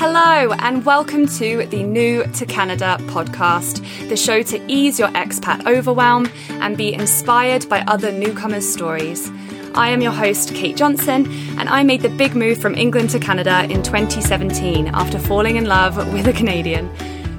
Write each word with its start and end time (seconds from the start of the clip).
Hello, 0.00 0.52
and 0.60 0.86
welcome 0.86 1.26
to 1.26 1.66
the 1.66 1.82
New 1.82 2.22
to 2.22 2.46
Canada 2.46 2.98
podcast, 3.08 3.80
the 4.08 4.16
show 4.16 4.44
to 4.44 4.64
ease 4.68 4.96
your 4.96 5.08
expat 5.08 5.66
overwhelm 5.66 6.30
and 6.50 6.76
be 6.76 6.94
inspired 6.94 7.68
by 7.68 7.80
other 7.80 8.12
newcomers' 8.12 8.72
stories. 8.72 9.28
I 9.74 9.88
am 9.88 10.00
your 10.00 10.12
host, 10.12 10.54
Kate 10.54 10.76
Johnson, 10.76 11.26
and 11.58 11.68
I 11.68 11.82
made 11.82 12.02
the 12.02 12.10
big 12.10 12.36
move 12.36 12.58
from 12.58 12.76
England 12.76 13.10
to 13.10 13.18
Canada 13.18 13.64
in 13.64 13.82
2017 13.82 14.86
after 14.94 15.18
falling 15.18 15.56
in 15.56 15.64
love 15.64 15.96
with 16.12 16.28
a 16.28 16.32
Canadian. 16.32 16.88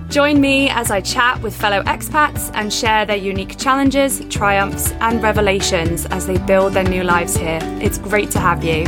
Join 0.10 0.42
me 0.42 0.70
as 0.70 0.92
I 0.92 1.00
chat 1.00 1.42
with 1.42 1.56
fellow 1.56 1.82
expats 1.84 2.52
and 2.56 2.74
share 2.74 3.06
their 3.06 3.16
unique 3.16 3.58
challenges, 3.58 4.20
triumphs, 4.30 4.92
and 5.00 5.24
revelations 5.24 6.08
as 6.08 6.28
they 6.28 6.38
build 6.40 6.74
their 6.74 6.84
new 6.84 7.06
lives 7.06 7.38
here. 7.38 7.60
It's 7.82 8.00
great 8.00 8.32
to 8.32 8.40
have 8.42 8.66
you. 8.66 8.84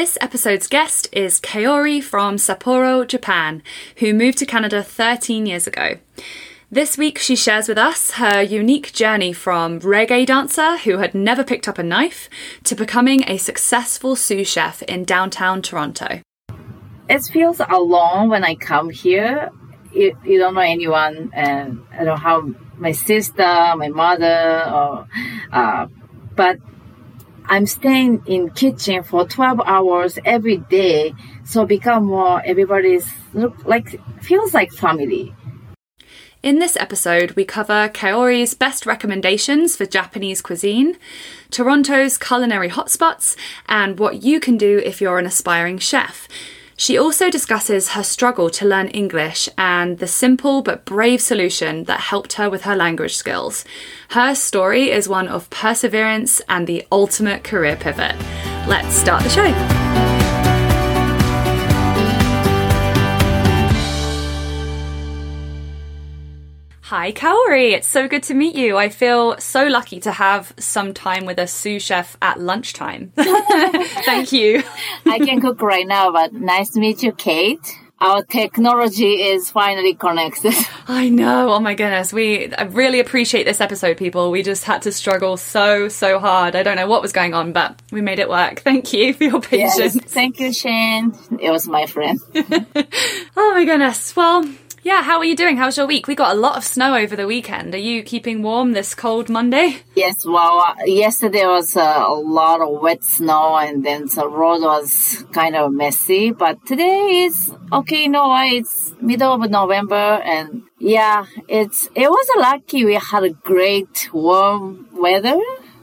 This 0.00 0.16
episode's 0.22 0.66
guest 0.66 1.08
is 1.12 1.38
Kaori 1.40 2.02
from 2.02 2.36
Sapporo, 2.36 3.06
Japan, 3.06 3.62
who 3.96 4.14
moved 4.14 4.38
to 4.38 4.46
Canada 4.46 4.82
13 4.82 5.44
years 5.44 5.66
ago. 5.66 5.98
This 6.70 6.96
week, 6.96 7.18
she 7.18 7.36
shares 7.36 7.68
with 7.68 7.76
us 7.76 8.12
her 8.12 8.40
unique 8.40 8.94
journey 8.94 9.34
from 9.34 9.78
reggae 9.80 10.24
dancer 10.24 10.78
who 10.78 10.96
had 10.96 11.14
never 11.14 11.44
picked 11.44 11.68
up 11.68 11.76
a 11.76 11.82
knife 11.82 12.30
to 12.64 12.74
becoming 12.74 13.24
a 13.28 13.36
successful 13.36 14.16
sous 14.16 14.48
chef 14.48 14.82
in 14.84 15.04
downtown 15.04 15.60
Toronto. 15.60 16.22
It 17.10 17.22
feels 17.24 17.60
alone 17.60 18.30
when 18.30 18.42
I 18.42 18.54
come 18.54 18.88
here. 18.88 19.50
You, 19.92 20.16
you 20.24 20.38
don't 20.38 20.54
know 20.54 20.62
anyone, 20.62 21.30
and 21.34 21.84
I 21.92 22.04
don't 22.04 22.20
have 22.20 22.54
my 22.78 22.92
sister, 22.92 23.74
my 23.76 23.88
mother, 23.88 24.64
or, 24.66 25.06
uh, 25.52 25.88
but 26.34 26.56
I'm 27.50 27.66
staying 27.66 28.22
in 28.26 28.50
kitchen 28.50 29.02
for 29.02 29.26
12 29.26 29.60
hours 29.66 30.20
every 30.24 30.58
day. 30.58 31.14
So 31.44 31.66
become 31.66 32.04
more, 32.04 32.40
everybody's 32.46 33.04
look 33.34 33.64
like, 33.64 34.00
feels 34.22 34.54
like 34.54 34.70
family. 34.70 35.34
In 36.44 36.60
this 36.60 36.76
episode, 36.76 37.32
we 37.32 37.44
cover 37.44 37.88
Kaori's 37.88 38.54
best 38.54 38.86
recommendations 38.86 39.74
for 39.74 39.84
Japanese 39.84 40.40
cuisine, 40.40 40.96
Toronto's 41.50 42.16
culinary 42.16 42.70
hotspots, 42.70 43.36
and 43.68 43.98
what 43.98 44.22
you 44.22 44.38
can 44.38 44.56
do 44.56 44.78
if 44.78 45.00
you're 45.00 45.18
an 45.18 45.26
aspiring 45.26 45.78
chef. 45.78 46.28
She 46.80 46.96
also 46.96 47.28
discusses 47.28 47.90
her 47.90 48.02
struggle 48.02 48.48
to 48.48 48.64
learn 48.64 48.88
English 48.88 49.50
and 49.58 49.98
the 49.98 50.06
simple 50.06 50.62
but 50.62 50.86
brave 50.86 51.20
solution 51.20 51.84
that 51.84 52.00
helped 52.00 52.32
her 52.32 52.48
with 52.48 52.62
her 52.62 52.74
language 52.74 53.16
skills. 53.16 53.66
Her 54.08 54.34
story 54.34 54.90
is 54.90 55.06
one 55.06 55.28
of 55.28 55.50
perseverance 55.50 56.40
and 56.48 56.66
the 56.66 56.86
ultimate 56.90 57.44
career 57.44 57.76
pivot. 57.76 58.16
Let's 58.66 58.94
start 58.94 59.22
the 59.24 59.28
show. 59.28 60.09
Hi, 66.90 67.12
Kaori. 67.12 67.70
It's 67.70 67.86
so 67.86 68.08
good 68.08 68.24
to 68.24 68.34
meet 68.34 68.56
you. 68.56 68.76
I 68.76 68.88
feel 68.88 69.38
so 69.38 69.68
lucky 69.68 70.00
to 70.00 70.10
have 70.10 70.52
some 70.58 70.92
time 70.92 71.24
with 71.24 71.38
a 71.38 71.46
sous 71.46 71.84
chef 71.84 72.16
at 72.20 72.40
lunchtime. 72.40 73.12
Thank 73.16 74.32
you. 74.32 74.64
I 75.06 75.20
can 75.20 75.40
cook 75.40 75.62
right 75.62 75.86
now, 75.86 76.10
but 76.10 76.32
nice 76.32 76.70
to 76.70 76.80
meet 76.80 77.04
you, 77.04 77.12
Kate. 77.12 77.60
Our 78.00 78.24
technology 78.24 79.22
is 79.22 79.52
finally 79.52 79.94
connected. 79.94 80.52
I 80.88 81.10
know. 81.10 81.52
Oh 81.52 81.60
my 81.60 81.74
goodness. 81.74 82.12
We 82.12 82.52
I 82.54 82.64
really 82.64 82.98
appreciate 82.98 83.44
this 83.44 83.60
episode, 83.60 83.96
people. 83.96 84.32
We 84.32 84.42
just 84.42 84.64
had 84.64 84.82
to 84.82 84.90
struggle 84.90 85.36
so, 85.36 85.86
so 85.86 86.18
hard. 86.18 86.56
I 86.56 86.64
don't 86.64 86.74
know 86.74 86.88
what 86.88 87.02
was 87.02 87.12
going 87.12 87.34
on, 87.34 87.52
but 87.52 87.80
we 87.92 88.00
made 88.00 88.18
it 88.18 88.28
work. 88.28 88.62
Thank 88.62 88.92
you 88.92 89.14
for 89.14 89.22
your 89.22 89.40
patience. 89.40 89.94
Yes, 89.94 90.04
thank 90.06 90.40
you, 90.40 90.52
Shane. 90.52 91.16
It 91.38 91.52
was 91.52 91.68
my 91.68 91.86
friend. 91.86 92.18
oh 92.34 93.52
my 93.54 93.64
goodness. 93.64 94.16
Well, 94.16 94.44
yeah, 94.82 95.02
how 95.02 95.18
are 95.18 95.24
you 95.24 95.36
doing? 95.36 95.56
How's 95.56 95.76
your 95.76 95.86
week? 95.86 96.06
We 96.06 96.14
got 96.14 96.34
a 96.34 96.38
lot 96.38 96.56
of 96.56 96.64
snow 96.64 96.94
over 96.94 97.14
the 97.14 97.26
weekend. 97.26 97.74
Are 97.74 97.78
you 97.78 98.02
keeping 98.02 98.42
warm 98.42 98.72
this 98.72 98.94
cold 98.94 99.28
Monday? 99.28 99.78
Yes, 99.94 100.24
well, 100.24 100.60
uh, 100.60 100.74
yesterday 100.86 101.44
was 101.44 101.76
uh, 101.76 102.04
a 102.06 102.14
lot 102.14 102.60
of 102.62 102.80
wet 102.80 103.04
snow 103.04 103.56
and 103.56 103.84
then 103.84 104.06
the 104.06 104.26
road 104.26 104.62
was 104.62 105.24
kind 105.32 105.54
of 105.54 105.72
messy, 105.72 106.32
but 106.32 106.64
today 106.66 107.24
is 107.24 107.52
okay, 107.72 108.08
know 108.08 108.28
what? 108.28 108.52
It's 108.52 108.94
middle 109.00 109.32
of 109.32 109.50
November 109.50 109.94
and 109.94 110.62
yeah, 110.78 111.26
it's, 111.46 111.88
it 111.94 112.08
was 112.08 112.26
lucky 112.38 112.84
we 112.84 112.94
had 112.94 113.24
a 113.24 113.30
great 113.30 114.08
warm 114.12 114.88
weather. 114.92 115.38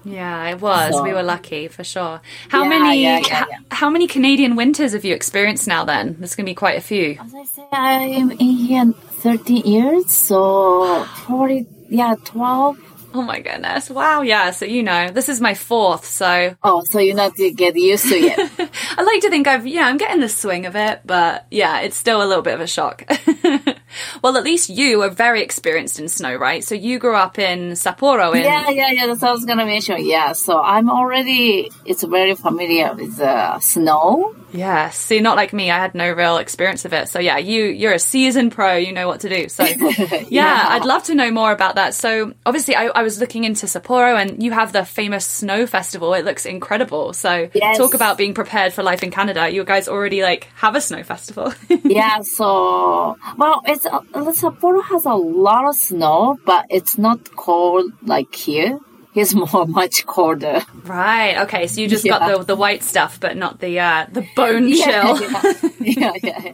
Yeah, 0.07 0.49
it 0.49 0.61
was. 0.61 0.93
So, 0.93 1.03
we 1.03 1.13
were 1.13 1.23
lucky 1.23 1.67
for 1.67 1.83
sure. 1.83 2.21
How 2.49 2.63
yeah, 2.63 2.69
many 2.69 3.03
yeah, 3.03 3.21
yeah, 3.27 3.45
how 3.71 3.89
many 3.89 4.07
Canadian 4.07 4.55
winters 4.55 4.93
have 4.93 5.03
you 5.03 5.13
experienced 5.13 5.67
now 5.67 5.83
then? 5.83 6.15
There's 6.17 6.35
going 6.35 6.45
to 6.45 6.49
be 6.49 6.55
quite 6.55 6.77
a 6.77 6.81
few. 6.81 7.17
As 7.19 7.35
I 7.35 7.43
say, 7.43 7.67
I'm 7.71 8.31
in 8.31 8.39
here 8.39 8.91
13 8.91 9.65
years, 9.65 10.11
so 10.13 11.05
probably 11.07 11.67
yeah, 11.89 12.15
12 12.23 12.77
Oh 13.13 13.21
my 13.21 13.39
goodness. 13.39 13.89
Wow. 13.89 14.21
Yeah. 14.21 14.51
So, 14.51 14.65
you 14.65 14.83
know, 14.83 15.09
this 15.09 15.29
is 15.29 15.41
my 15.41 15.53
fourth. 15.53 16.05
So. 16.05 16.55
Oh, 16.63 16.83
so 16.83 16.99
you're 16.99 17.15
not 17.15 17.35
to 17.35 17.51
get 17.51 17.75
used 17.75 18.07
to 18.09 18.15
it. 18.15 18.69
I 18.97 19.01
like 19.01 19.21
to 19.21 19.29
think 19.29 19.47
I've, 19.47 19.65
yeah, 19.65 19.87
I'm 19.87 19.97
getting 19.97 20.19
the 20.19 20.29
swing 20.29 20.65
of 20.65 20.75
it, 20.75 21.01
but 21.05 21.47
yeah, 21.49 21.79
it's 21.79 21.97
still 21.97 22.21
a 22.21 22.27
little 22.27 22.43
bit 22.43 22.53
of 22.53 22.61
a 22.61 22.67
shock. 22.67 23.09
well, 24.21 24.37
at 24.37 24.43
least 24.43 24.69
you 24.69 25.01
are 25.03 25.09
very 25.09 25.41
experienced 25.41 25.99
in 25.99 26.07
snow, 26.07 26.35
right? 26.35 26.63
So 26.63 26.75
you 26.75 26.99
grew 26.99 27.15
up 27.15 27.39
in 27.39 27.71
Sapporo. 27.71 28.35
In... 28.35 28.43
Yeah, 28.43 28.69
yeah, 28.69 28.91
yeah. 28.91 29.07
That's 29.07 29.21
what 29.21 29.29
I 29.29 29.33
was 29.33 29.45
going 29.45 29.59
to 29.59 29.65
mention. 29.65 30.05
Yeah. 30.05 30.33
So 30.33 30.61
I'm 30.61 30.89
already, 30.89 31.71
it's 31.85 32.03
very 32.03 32.35
familiar 32.35 32.93
with 32.93 33.19
uh, 33.19 33.59
snow. 33.59 34.35
Yeah, 34.51 34.89
see, 34.91 35.19
not 35.19 35.35
like 35.35 35.51
me. 35.51 35.71
I 35.71 35.77
had 35.77 35.93
no 35.93 36.11
real 36.11 36.37
experience 36.37 36.85
of 36.85 36.93
it. 36.93 37.09
So 37.09 37.19
yeah, 37.19 37.37
you 37.37 37.65
you're 37.65 37.93
a 37.93 37.99
seasoned 37.99 38.53
pro. 38.53 38.75
You 38.75 38.93
know 38.93 39.07
what 39.07 39.21
to 39.21 39.29
do. 39.29 39.49
So 39.49 39.63
yeah, 39.65 40.23
yeah. 40.29 40.65
I'd 40.69 40.85
love 40.85 41.03
to 41.03 41.15
know 41.15 41.31
more 41.31 41.51
about 41.51 41.75
that. 41.75 41.93
So 41.93 42.33
obviously, 42.45 42.75
I, 42.75 42.85
I, 42.87 43.03
was 43.03 43.19
looking 43.19 43.43
into 43.43 43.65
Sapporo, 43.65 44.19
and 44.19 44.41
you 44.41 44.51
have 44.51 44.71
the 44.71 44.85
famous 44.85 45.25
snow 45.25 45.67
festival. 45.67 46.13
It 46.13 46.23
looks 46.23 46.45
incredible. 46.45 47.13
So 47.13 47.49
yes. 47.53 47.77
talk 47.77 47.93
about 47.93 48.17
being 48.17 48.33
prepared 48.33 48.73
for 48.73 48.83
life 48.83 49.03
in 49.03 49.11
Canada. 49.11 49.49
You 49.49 49.63
guys 49.65 49.87
already 49.87 50.21
like 50.21 50.45
have 50.55 50.75
a 50.75 50.81
snow 50.81 51.03
festival. 51.03 51.53
yeah. 51.83 52.21
So 52.21 53.17
well, 53.37 53.61
it's 53.65 53.85
Sapporo 53.89 54.83
has 54.83 55.05
a 55.05 55.13
lot 55.13 55.67
of 55.67 55.75
snow, 55.75 56.37
but 56.45 56.65
it's 56.69 56.97
not 56.97 57.35
cold 57.35 57.91
like 58.03 58.33
here. 58.35 58.79
is 59.17 59.33
more 59.53 59.65
much 59.65 60.05
colder. 60.05 60.61
Right. 60.83 61.37
Okay. 61.39 61.67
So 61.67 61.81
you 61.81 61.87
just 61.87 62.05
yeah. 62.05 62.19
got 62.19 62.37
the 62.37 62.43
the 62.43 62.55
white 62.55 62.83
stuff, 62.83 63.19
but 63.19 63.35
not 63.35 63.59
the 63.59 63.79
uh, 63.79 64.05
the 64.11 64.25
bone 64.35 64.67
yeah, 64.69 64.85
shell. 64.85 65.21
Yeah. 65.21 65.53
yeah. 65.79 66.13
yeah. 66.23 66.53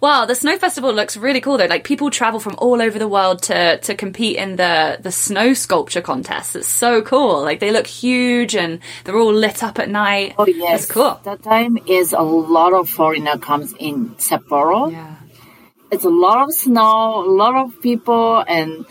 wow. 0.00 0.24
The 0.24 0.34
snow 0.34 0.56
festival 0.58 0.92
looks 0.92 1.16
really 1.16 1.40
cool 1.40 1.58
though. 1.58 1.66
Like 1.66 1.84
people 1.84 2.10
travel 2.10 2.40
from 2.40 2.54
all 2.58 2.80
over 2.80 2.98
the 2.98 3.08
world 3.08 3.42
to 3.44 3.78
to 3.78 3.94
compete 3.94 4.36
in 4.36 4.56
the 4.56 4.98
the 5.00 5.12
snow 5.12 5.52
sculpture 5.54 6.00
contest. 6.02 6.56
It's 6.56 6.68
so 6.68 7.02
cool. 7.02 7.42
Like 7.42 7.60
they 7.60 7.72
look 7.72 7.86
huge 7.86 8.54
and 8.54 8.80
they're 9.04 9.18
all 9.18 9.32
lit 9.34 9.62
up 9.62 9.78
at 9.78 9.88
night. 9.88 10.34
Oh 10.38 10.46
yes. 10.46 10.86
That's 10.86 10.92
cool. 10.92 11.20
That 11.24 11.42
time 11.42 11.78
is 11.86 12.12
a 12.12 12.22
lot 12.22 12.72
of 12.72 12.88
foreigner 12.88 13.38
comes 13.38 13.74
in 13.78 14.10
Sapporo. 14.16 14.92
Yeah. 14.92 15.16
It's 15.90 16.04
a 16.04 16.10
lot 16.10 16.42
of 16.42 16.52
snow, 16.52 17.24
a 17.26 17.30
lot 17.30 17.54
of 17.56 17.80
people, 17.80 18.44
and 18.46 18.86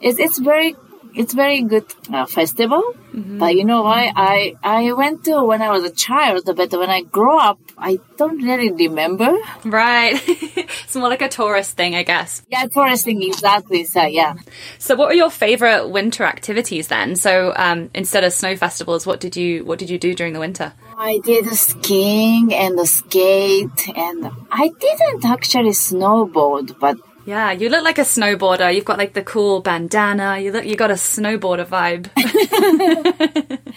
it's 0.00 0.18
it's 0.18 0.38
very 0.38 0.76
it's 1.14 1.34
very 1.34 1.62
good 1.62 1.84
uh, 2.12 2.26
festival. 2.26 2.82
Mm-hmm. 3.14 3.38
But 3.38 3.54
you 3.54 3.64
know 3.64 3.82
why? 3.82 4.12
I 4.14 4.54
I 4.62 4.92
went 4.92 5.24
to 5.24 5.42
when 5.44 5.60
I 5.62 5.70
was 5.70 5.84
a 5.84 5.90
child, 5.90 6.50
but 6.56 6.72
when 6.72 6.90
I 6.90 7.02
grow 7.02 7.38
up, 7.38 7.58
I 7.76 7.98
don't 8.16 8.42
really 8.42 8.70
remember. 8.70 9.36
Right, 9.64 10.20
it's 10.26 10.96
more 10.96 11.08
like 11.08 11.22
a 11.22 11.28
tourist 11.28 11.76
thing, 11.76 11.94
I 11.94 12.02
guess. 12.02 12.42
Yeah, 12.48 12.66
tourist 12.66 13.04
thing 13.04 13.22
exactly. 13.22 13.84
So 13.84 14.04
yeah. 14.04 14.34
So, 14.78 14.96
what 14.96 15.08
were 15.08 15.14
your 15.14 15.30
favorite 15.30 15.88
winter 15.88 16.24
activities 16.24 16.88
then? 16.88 17.16
So, 17.16 17.52
um, 17.56 17.90
instead 17.94 18.24
of 18.24 18.32
snow 18.32 18.56
festivals, 18.56 19.06
what 19.06 19.20
did 19.20 19.36
you 19.36 19.64
what 19.64 19.78
did 19.78 19.90
you 19.90 19.98
do 19.98 20.14
during 20.14 20.32
the 20.32 20.40
winter? 20.40 20.72
I 20.96 21.20
did 21.24 21.46
skiing 21.54 22.54
and 22.54 22.78
skate, 22.88 23.88
and 23.94 24.30
I 24.50 24.68
didn't 24.68 25.24
actually 25.24 25.70
snowboard, 25.70 26.78
but 26.78 26.96
yeah, 27.24 27.52
you 27.52 27.68
look 27.68 27.84
like 27.84 27.98
a 27.98 28.02
snowboarder. 28.02 28.74
You've 28.74 28.84
got 28.84 28.98
like 28.98 29.12
the 29.12 29.22
cool 29.22 29.60
bandana. 29.60 30.38
You 30.38 30.52
look, 30.52 30.64
you 30.64 30.76
got 30.76 30.90
a 30.90 30.94
snowboarder 30.94 31.66
vibe. 31.66 32.10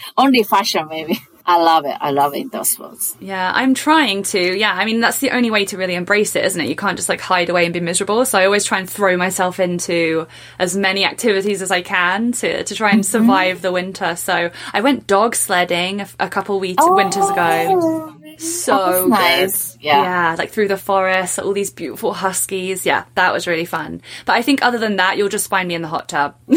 Only 0.18 0.44
fashion, 0.44 0.88
maybe. 0.90 1.20
I 1.48 1.62
love 1.62 1.86
it. 1.86 1.96
I 2.02 2.10
love 2.10 2.34
indoor 2.34 2.66
sports. 2.66 3.16
Yeah, 3.20 3.52
I'm 3.54 3.76
trying 3.76 4.24
to. 4.24 4.58
Yeah, 4.58 4.74
I 4.74 4.84
mean, 4.84 5.00
that's 5.00 5.20
the 5.20 5.30
only 5.30 5.52
way 5.52 5.66
to 5.66 5.78
really 5.78 5.94
embrace 5.94 6.36
it, 6.36 6.44
isn't 6.44 6.60
it? 6.60 6.68
You 6.68 6.76
can't 6.76 6.98
just 6.98 7.08
like 7.08 7.22
hide 7.22 7.50
away 7.50 7.66
and 7.66 7.74
be 7.74 7.80
miserable. 7.80 8.26
So 8.26 8.40
I 8.40 8.46
always 8.46 8.64
try 8.64 8.80
and 8.80 8.90
throw 8.90 9.16
myself 9.16 9.60
into 9.60 10.28
as 10.58 10.76
many 10.76 11.06
activities 11.06 11.62
as 11.62 11.70
I 11.70 11.84
can 11.84 12.32
to, 12.34 12.64
to 12.64 12.76
try 12.76 12.90
and 12.90 13.02
mm-hmm. 13.02 13.12
survive 13.12 13.62
the 13.62 13.72
winter. 13.72 14.16
So 14.16 14.50
I 14.74 14.82
went 14.82 15.06
dog 15.06 15.36
sledding 15.36 16.02
a, 16.02 16.08
a 16.20 16.30
couple 16.30 16.60
weeks, 16.60 16.84
oh, 16.84 16.96
winters 16.96 17.30
ago. 17.30 18.16
So 18.38 19.08
nice. 19.08 19.78
Yeah. 19.80 20.02
yeah, 20.02 20.36
like 20.38 20.50
through 20.50 20.68
the 20.68 20.78
forest, 20.78 21.38
all 21.40 21.54
these 21.54 21.70
beautiful 21.70 22.14
huskies. 22.14 22.86
Yeah, 22.86 23.06
that 23.14 23.32
was 23.32 23.46
really 23.46 23.66
fun. 23.66 24.02
But 24.26 24.34
I 24.34 24.42
think 24.42 24.64
other 24.64 24.80
than 24.80 24.96
that, 24.96 25.18
you'll 25.18 25.30
just 25.30 25.50
find 25.50 25.68
me 25.68 25.76
in 25.76 25.84
the 25.84 25.88
hot 25.88 26.10
tub. 26.10 26.36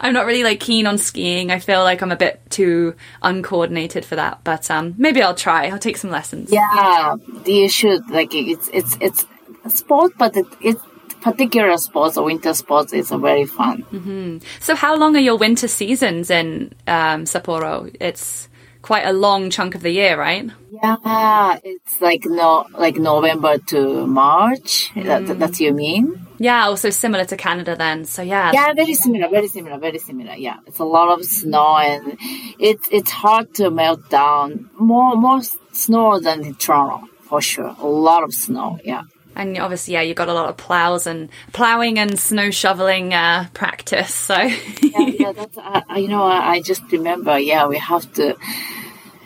I'm 0.00 0.14
not 0.14 0.26
really 0.26 0.44
like 0.44 0.60
keen 0.60 0.86
on 0.86 0.98
skiing. 0.98 1.50
I 1.50 1.58
feel 1.58 1.82
like 1.82 2.02
I'm 2.02 2.10
a 2.10 2.16
bit 2.16 2.40
too 2.50 2.94
uncoordinated 3.22 4.04
for 4.04 4.16
that. 4.16 4.42
But 4.44 4.70
um, 4.70 4.94
maybe 4.96 5.22
I'll 5.22 5.34
try. 5.34 5.66
I'll 5.68 5.78
take 5.78 5.98
some 5.98 6.10
lessons. 6.10 6.50
Yeah, 6.50 7.16
you 7.44 7.68
should. 7.68 8.08
Like 8.10 8.34
it's 8.34 8.68
it's 8.72 8.96
it's 9.00 9.26
a 9.64 9.70
sport, 9.70 10.12
but 10.18 10.36
it, 10.36 10.46
it's 10.62 10.82
particular 11.20 11.76
sports 11.76 12.16
or 12.16 12.24
winter 12.24 12.54
sports 12.54 12.92
is 12.92 13.10
very 13.10 13.44
fun. 13.44 14.40
So, 14.60 14.74
how 14.74 14.96
long 14.96 15.16
are 15.16 15.20
your 15.20 15.36
winter 15.36 15.68
seasons 15.68 16.30
in 16.30 16.74
um, 16.86 17.24
Sapporo? 17.24 17.94
It's 18.00 18.48
quite 18.82 19.06
a 19.06 19.12
long 19.12 19.50
chunk 19.50 19.74
of 19.74 19.82
the 19.82 19.90
year, 19.90 20.18
right? 20.18 20.48
Yeah, 20.70 21.58
it's 21.62 22.00
like 22.00 22.24
no 22.24 22.66
like 22.72 22.96
November 22.96 23.58
to 23.58 24.06
March. 24.06 24.90
That, 24.96 25.38
that's 25.38 25.60
you 25.60 25.72
mean? 25.72 26.26
Yeah, 26.40 26.64
also 26.64 26.88
similar 26.88 27.26
to 27.26 27.36
Canada 27.36 27.76
then. 27.76 28.06
So, 28.06 28.22
yeah. 28.22 28.50
Yeah, 28.54 28.72
very 28.72 28.94
similar, 28.94 29.28
very 29.28 29.46
similar, 29.46 29.76
very 29.78 29.98
similar. 29.98 30.34
Yeah, 30.36 30.56
it's 30.66 30.78
a 30.78 30.84
lot 30.84 31.10
of 31.12 31.22
snow 31.26 31.76
and 31.76 32.16
it's 32.58 32.88
it's 32.90 33.10
hard 33.10 33.52
to 33.56 33.70
melt 33.70 34.08
down. 34.08 34.70
More 34.78 35.16
more 35.16 35.42
snow 35.72 36.18
than 36.18 36.42
in 36.42 36.54
Toronto 36.54 37.06
for 37.28 37.42
sure. 37.42 37.76
A 37.78 37.86
lot 37.86 38.22
of 38.22 38.32
snow. 38.32 38.78
Yeah. 38.82 39.02
And 39.36 39.58
obviously, 39.58 39.92
yeah, 39.92 40.00
you 40.00 40.14
got 40.14 40.30
a 40.30 40.32
lot 40.32 40.48
of 40.48 40.56
plows 40.56 41.06
and 41.06 41.28
plowing 41.52 41.98
and 41.98 42.18
snow 42.18 42.50
shoveling 42.50 43.12
uh, 43.12 43.48
practice. 43.52 44.14
So, 44.14 44.34
yeah, 44.36 45.06
yeah, 45.08 45.32
that's 45.32 45.58
uh, 45.58 45.82
you 45.96 46.08
know 46.08 46.24
I, 46.24 46.52
I 46.52 46.62
just 46.62 46.90
remember. 46.90 47.38
Yeah, 47.38 47.66
we 47.66 47.76
have 47.76 48.10
to 48.14 48.38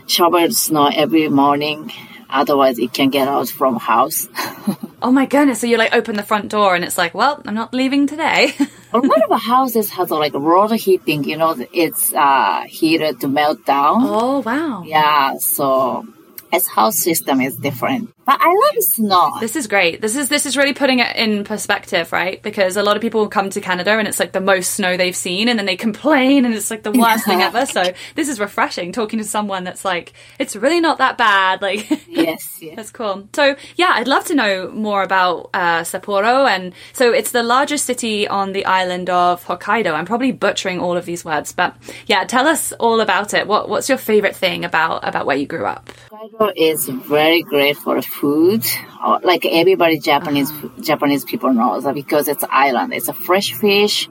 shovel 0.08 0.50
snow 0.50 0.90
every 0.92 1.28
morning. 1.28 1.92
Otherwise, 2.28 2.80
it 2.80 2.92
can 2.92 3.10
get 3.10 3.28
out 3.28 3.48
from 3.48 3.76
house. 3.76 4.28
oh 5.04 5.12
my 5.12 5.26
goodness. 5.26 5.60
So, 5.60 5.66
you 5.66 5.76
like 5.76 5.94
open 5.94 6.16
the 6.16 6.22
front 6.22 6.50
door 6.50 6.74
and 6.74 6.84
it's 6.84 6.98
like, 6.98 7.14
well, 7.14 7.40
I'm 7.46 7.54
not 7.54 7.74
leaving 7.74 8.06
today. 8.06 8.52
a 8.92 8.98
lot 8.98 9.30
of 9.30 9.40
houses 9.40 9.90
has 9.90 10.10
like 10.10 10.32
water 10.34 10.76
heating. 10.76 11.24
You 11.24 11.36
know, 11.36 11.54
it's 11.72 12.12
uh, 12.12 12.62
heated 12.66 13.20
to 13.20 13.28
melt 13.28 13.64
down. 13.66 13.98
oh, 14.00 14.40
wow. 14.40 14.82
Yeah, 14.84 15.36
so 15.38 16.06
its 16.54 16.68
house 16.68 16.98
system 16.98 17.40
is 17.40 17.56
different. 17.56 18.14
But 18.24 18.38
I 18.40 18.48
love 18.48 18.82
snow. 18.82 19.32
This 19.40 19.54
is 19.54 19.66
great. 19.66 20.00
This 20.00 20.16
is 20.16 20.28
this 20.28 20.46
is 20.46 20.56
really 20.56 20.72
putting 20.72 20.98
it 21.00 21.14
in 21.16 21.44
perspective, 21.44 22.10
right? 22.10 22.42
Because 22.42 22.76
a 22.76 22.82
lot 22.82 22.96
of 22.96 23.02
people 23.02 23.28
come 23.28 23.50
to 23.50 23.60
Canada 23.60 23.90
and 23.90 24.08
it's 24.08 24.18
like 24.18 24.32
the 24.32 24.40
most 24.40 24.70
snow 24.74 24.96
they've 24.96 25.16
seen, 25.16 25.48
and 25.48 25.58
then 25.58 25.66
they 25.66 25.76
complain, 25.76 26.44
and 26.44 26.54
it's 26.54 26.70
like 26.70 26.82
the 26.82 26.92
worst 26.92 27.26
thing 27.26 27.42
ever. 27.48 27.66
So 27.66 27.92
this 28.14 28.28
is 28.28 28.40
refreshing 28.40 28.92
talking 28.92 29.18
to 29.18 29.24
someone 29.24 29.64
that's 29.64 29.84
like, 29.84 30.14
it's 30.38 30.56
really 30.56 30.80
not 30.80 30.98
that 30.98 31.18
bad. 31.18 31.62
Like, 31.64 31.88
yes, 32.08 32.58
yes. 32.60 32.76
that's 32.76 32.90
cool. 32.90 33.26
So 33.32 33.56
yeah, 33.76 33.92
I'd 33.94 34.06
love 34.06 34.26
to 34.26 34.34
know 34.34 34.70
more 34.70 35.02
about 35.02 35.48
uh, 35.54 35.80
Sapporo, 35.80 36.46
and 36.48 36.74
so 36.92 37.10
it's 37.12 37.30
the 37.30 37.42
largest 37.42 37.86
city 37.86 38.28
on 38.28 38.52
the 38.52 38.66
island 38.66 39.08
of 39.08 39.42
Hokkaido. 39.46 39.94
I'm 39.94 40.04
probably 40.04 40.30
butchering 40.30 40.78
all 40.78 40.94
of 40.94 41.06
these 41.06 41.24
words, 41.24 41.52
but 41.52 41.74
yeah, 42.06 42.24
tell 42.24 42.46
us 42.46 42.72
all 42.72 43.00
about 43.00 43.32
it. 43.32 43.46
What 43.46 43.70
what's 43.70 43.88
your 43.88 43.98
favorite 43.98 44.36
thing 44.36 44.64
about 44.64 45.06
about 45.08 45.24
where 45.24 45.36
you 45.36 45.46
grew 45.46 45.64
up? 45.64 45.90
Hokkaido 46.24 46.52
is 46.56 46.86
very 46.88 47.42
great 47.42 47.76
for 47.76 48.00
food. 48.02 48.64
Uh, 49.02 49.18
Like 49.22 49.44
everybody 49.44 49.98
Japanese 49.98 50.50
uh-huh. 50.50 50.68
Japanese 50.80 51.24
people 51.24 51.52
knows 51.52 51.84
because 51.92 52.28
it's 52.28 52.44
island. 52.50 52.92
It's 52.94 53.08
a 53.08 53.12
fresh 53.12 53.52
fish, 53.52 54.08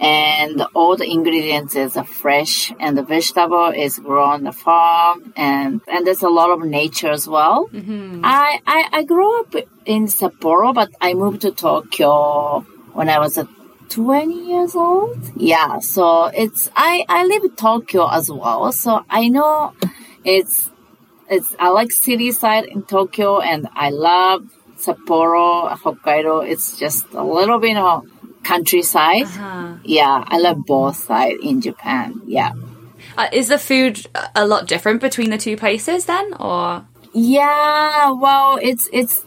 and 0.00 0.62
all 0.74 0.96
the 0.96 1.08
ingredients 1.08 1.76
is 1.76 1.96
fresh, 2.22 2.72
and 2.80 2.96
the 2.98 3.02
vegetable 3.02 3.68
is 3.68 3.98
grown 3.98 4.30
on 4.30 4.44
the 4.44 4.52
farm, 4.52 5.32
and 5.36 5.80
and 5.86 6.06
there's 6.06 6.22
a 6.22 6.28
lot 6.28 6.50
of 6.50 6.64
nature 6.64 7.10
as 7.10 7.28
well. 7.28 7.68
Mm-hmm. 7.68 8.22
I, 8.24 8.60
I 8.66 8.88
I 8.92 9.04
grew 9.04 9.40
up 9.40 9.54
in 9.86 10.06
Sapporo, 10.06 10.74
but 10.74 10.90
I 11.00 11.14
moved 11.14 11.42
to 11.42 11.50
Tokyo 11.52 12.60
when 12.92 13.08
I 13.08 13.18
was 13.18 13.38
a 13.38 13.48
20 13.88 14.48
years 14.50 14.74
old. 14.74 15.18
Yeah, 15.36 15.78
so 15.78 16.26
it's 16.26 16.70
I 16.74 17.04
I 17.08 17.24
live 17.26 17.44
in 17.44 17.54
Tokyo 17.54 18.08
as 18.08 18.30
well, 18.30 18.72
so 18.72 19.04
I 19.08 19.28
know 19.28 19.74
it's 20.24 20.70
it's 21.30 21.54
I 21.58 21.68
like 21.70 21.90
city 21.90 22.32
side 22.32 22.64
in 22.66 22.82
Tokyo 22.82 23.40
and 23.40 23.68
I 23.74 23.90
love 23.90 24.42
Sapporo, 24.78 25.70
Hokkaido. 25.76 26.48
It's 26.48 26.78
just 26.78 27.06
a 27.12 27.24
little 27.24 27.58
bit 27.58 27.76
of 27.76 28.04
countryside. 28.42 29.26
Yeah, 29.84 30.24
I 30.26 30.38
love 30.38 30.64
both 30.66 30.96
side 30.96 31.36
in 31.42 31.60
Japan. 31.60 32.20
Yeah. 32.26 32.52
Uh, 33.16 33.28
is 33.32 33.48
the 33.48 33.58
food 33.58 34.06
a 34.34 34.46
lot 34.46 34.66
different 34.66 35.00
between 35.00 35.30
the 35.30 35.38
two 35.38 35.56
places 35.56 36.06
then, 36.06 36.34
or? 36.34 36.84
Yeah, 37.12 38.10
well, 38.12 38.58
it's 38.60 38.88
it's 38.92 39.24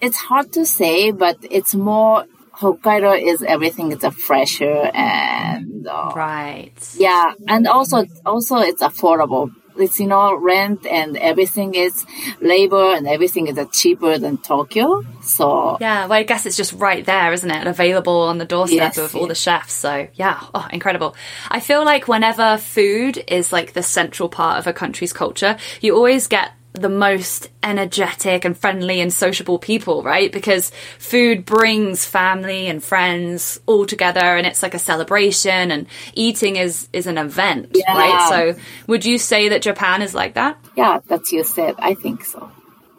it's 0.00 0.16
hard 0.16 0.52
to 0.52 0.66
say, 0.66 1.10
but 1.12 1.38
it's 1.50 1.74
more 1.74 2.26
Hokkaido 2.56 3.18
is 3.20 3.42
everything 3.42 3.92
is 3.92 4.04
a 4.04 4.10
fresher 4.10 4.90
and 4.92 5.86
uh, 5.86 6.12
Right. 6.14 6.72
yeah, 6.94 7.32
and 7.48 7.66
also 7.66 8.04
also 8.26 8.58
it's 8.58 8.82
affordable. 8.82 9.50
It's 9.76 9.98
you 10.00 10.06
know 10.06 10.34
rent 10.34 10.86
and 10.86 11.16
everything 11.16 11.74
is 11.74 12.04
labor 12.40 12.94
and 12.94 13.06
everything 13.06 13.46
is 13.46 13.58
cheaper 13.72 14.18
than 14.18 14.38
Tokyo. 14.38 15.02
So 15.22 15.78
Yeah, 15.80 16.06
well, 16.06 16.18
I 16.18 16.22
guess 16.22 16.46
it's 16.46 16.56
just 16.56 16.72
right 16.74 17.04
there, 17.04 17.32
isn't 17.32 17.50
it? 17.50 17.66
Available 17.66 18.22
on 18.22 18.38
the 18.38 18.44
doorstep 18.44 18.96
Yes, 18.96 18.98
of 18.98 19.16
all 19.16 19.26
the 19.26 19.34
chefs. 19.34 19.72
So, 19.72 20.08
yeah, 20.14 20.40
oh, 20.54 20.66
incredible. 20.72 21.16
I 21.48 21.60
feel 21.60 21.84
like 21.84 22.08
whenever 22.08 22.58
food 22.58 23.22
is 23.28 23.52
like 23.52 23.72
the 23.72 23.82
central 23.82 24.28
part 24.28 24.58
of 24.58 24.66
a 24.66 24.72
country's 24.72 25.12
culture, 25.12 25.56
you 25.80 25.96
always 25.96 26.26
get 26.26 26.52
the 26.74 26.88
most 26.88 27.50
energetic 27.62 28.44
and 28.46 28.56
friendly 28.56 29.00
and 29.00 29.12
sociable 29.12 29.58
people, 29.58 30.02
right? 30.02 30.32
Because 30.32 30.70
food 30.98 31.44
brings 31.44 32.04
family 32.06 32.66
and 32.66 32.82
friends 32.82 33.60
all 33.66 33.84
together 33.84 34.20
and 34.38 34.46
it's 34.46 34.62
like 34.62 34.74
a 34.74 34.78
celebration 34.78 35.70
and 35.70 35.86
eating 36.14 36.56
is 36.56 36.88
is 36.92 37.06
an 37.06 37.18
event, 37.18 37.68
Yeah. 37.74 37.96
right? 37.96 38.28
So, 38.28 38.60
would 38.86 39.04
you 39.04 39.18
say 39.18 39.50
that 39.50 39.62
Japan 39.62 40.00
is 40.02 40.14
like 40.14 40.34
that? 40.34 40.56
yeah, 40.76 41.00
that's 41.06 41.30
you 41.32 41.44
said. 41.44 41.74
I 41.78 41.94
think 41.94 42.24
so. 42.24 42.50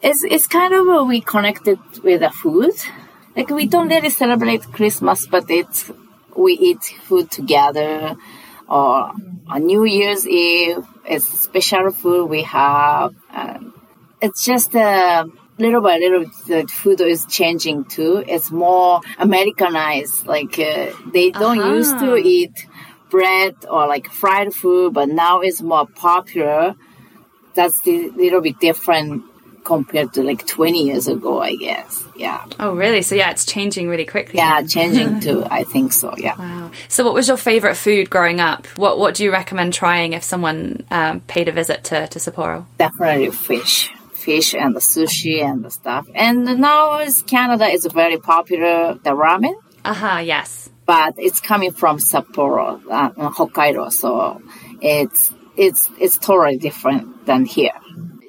It's 0.02 0.22
it's 0.22 0.46
kind 0.46 0.72
of 0.72 0.86
uh, 0.88 1.04
we 1.04 1.20
connected 1.20 1.78
with 2.04 2.20
the 2.20 2.30
food. 2.30 2.74
Like 3.36 3.50
we 3.50 3.66
don't 3.66 3.88
really 3.88 4.10
celebrate 4.10 4.62
Christmas, 4.72 5.26
but 5.26 5.50
it's 5.50 5.90
we 6.36 6.52
eat 6.52 6.84
food 7.08 7.30
together. 7.30 8.14
Or 8.68 9.12
on 9.48 9.66
New 9.66 9.84
Year's 9.84 10.26
Eve, 10.26 10.86
it's 11.06 11.26
special 11.40 11.90
food 11.92 12.26
we 12.26 12.42
have. 12.42 13.14
Um, 13.30 13.74
it's 14.20 14.44
just 14.44 14.74
uh, 14.74 15.26
little 15.58 15.80
by 15.82 15.98
little, 15.98 16.24
the 16.46 16.66
food 16.66 17.00
is 17.00 17.26
changing 17.26 17.84
too. 17.84 18.24
It's 18.26 18.50
more 18.50 19.00
Americanized. 19.18 20.26
Like 20.26 20.58
uh, 20.58 20.92
they 21.12 21.30
don't 21.30 21.58
Uh-huh. 21.58 21.74
used 21.76 21.98
to 22.00 22.16
eat 22.16 22.66
bread 23.10 23.54
or 23.70 23.86
like 23.86 24.10
fried 24.10 24.54
food, 24.54 24.94
but 24.94 25.08
now 25.08 25.40
it's 25.40 25.60
more 25.62 25.86
popular 25.86 26.74
that's 27.54 27.86
a 27.86 28.08
little 28.10 28.40
bit 28.40 28.58
different 28.58 29.22
compared 29.64 30.12
to 30.14 30.22
like 30.22 30.46
20 30.46 30.84
years 30.84 31.08
ago, 31.08 31.40
I 31.40 31.56
guess. 31.56 32.04
Yeah. 32.16 32.44
Oh, 32.60 32.74
really? 32.74 33.02
So, 33.02 33.14
yeah, 33.14 33.30
it's 33.30 33.44
changing 33.46 33.88
really 33.88 34.04
quickly. 34.04 34.36
Yeah, 34.38 34.62
changing 34.66 35.20
too. 35.20 35.44
I 35.50 35.64
think 35.64 35.92
so. 35.92 36.14
Yeah. 36.16 36.36
Wow. 36.38 36.70
So, 36.88 37.04
what 37.04 37.14
was 37.14 37.26
your 37.28 37.36
favorite 37.36 37.74
food 37.76 38.10
growing 38.10 38.40
up? 38.40 38.66
What 38.76 38.98
What 38.98 39.14
do 39.14 39.24
you 39.24 39.32
recommend 39.32 39.72
trying 39.74 40.12
if 40.12 40.22
someone 40.22 40.84
um, 40.90 41.20
paid 41.20 41.48
a 41.48 41.52
visit 41.52 41.84
to, 41.84 42.06
to 42.06 42.18
Sapporo? 42.18 42.66
Definitely 42.78 43.30
fish. 43.30 43.90
Fish 44.12 44.54
and 44.54 44.74
the 44.74 44.80
sushi 44.80 45.42
and 45.42 45.64
the 45.64 45.70
stuff. 45.70 46.06
And 46.14 46.44
now 46.60 46.98
is 47.00 47.22
Canada 47.22 47.66
is 47.66 47.84
very 47.86 48.16
popular, 48.18 48.94
the 48.94 49.10
ramen, 49.10 49.54
Uh 49.84 49.92
huh, 49.92 50.18
yes. 50.20 50.70
but 50.86 51.14
it's 51.18 51.40
coming 51.40 51.72
from 51.72 51.98
Sapporo, 51.98 52.80
uh, 52.90 53.10
Hokkaido. 53.30 53.92
So 53.92 54.40
it's, 54.80 55.30
it's, 55.58 55.90
it's 56.00 56.16
totally 56.16 56.56
different 56.56 57.26
than 57.26 57.44
here. 57.44 57.72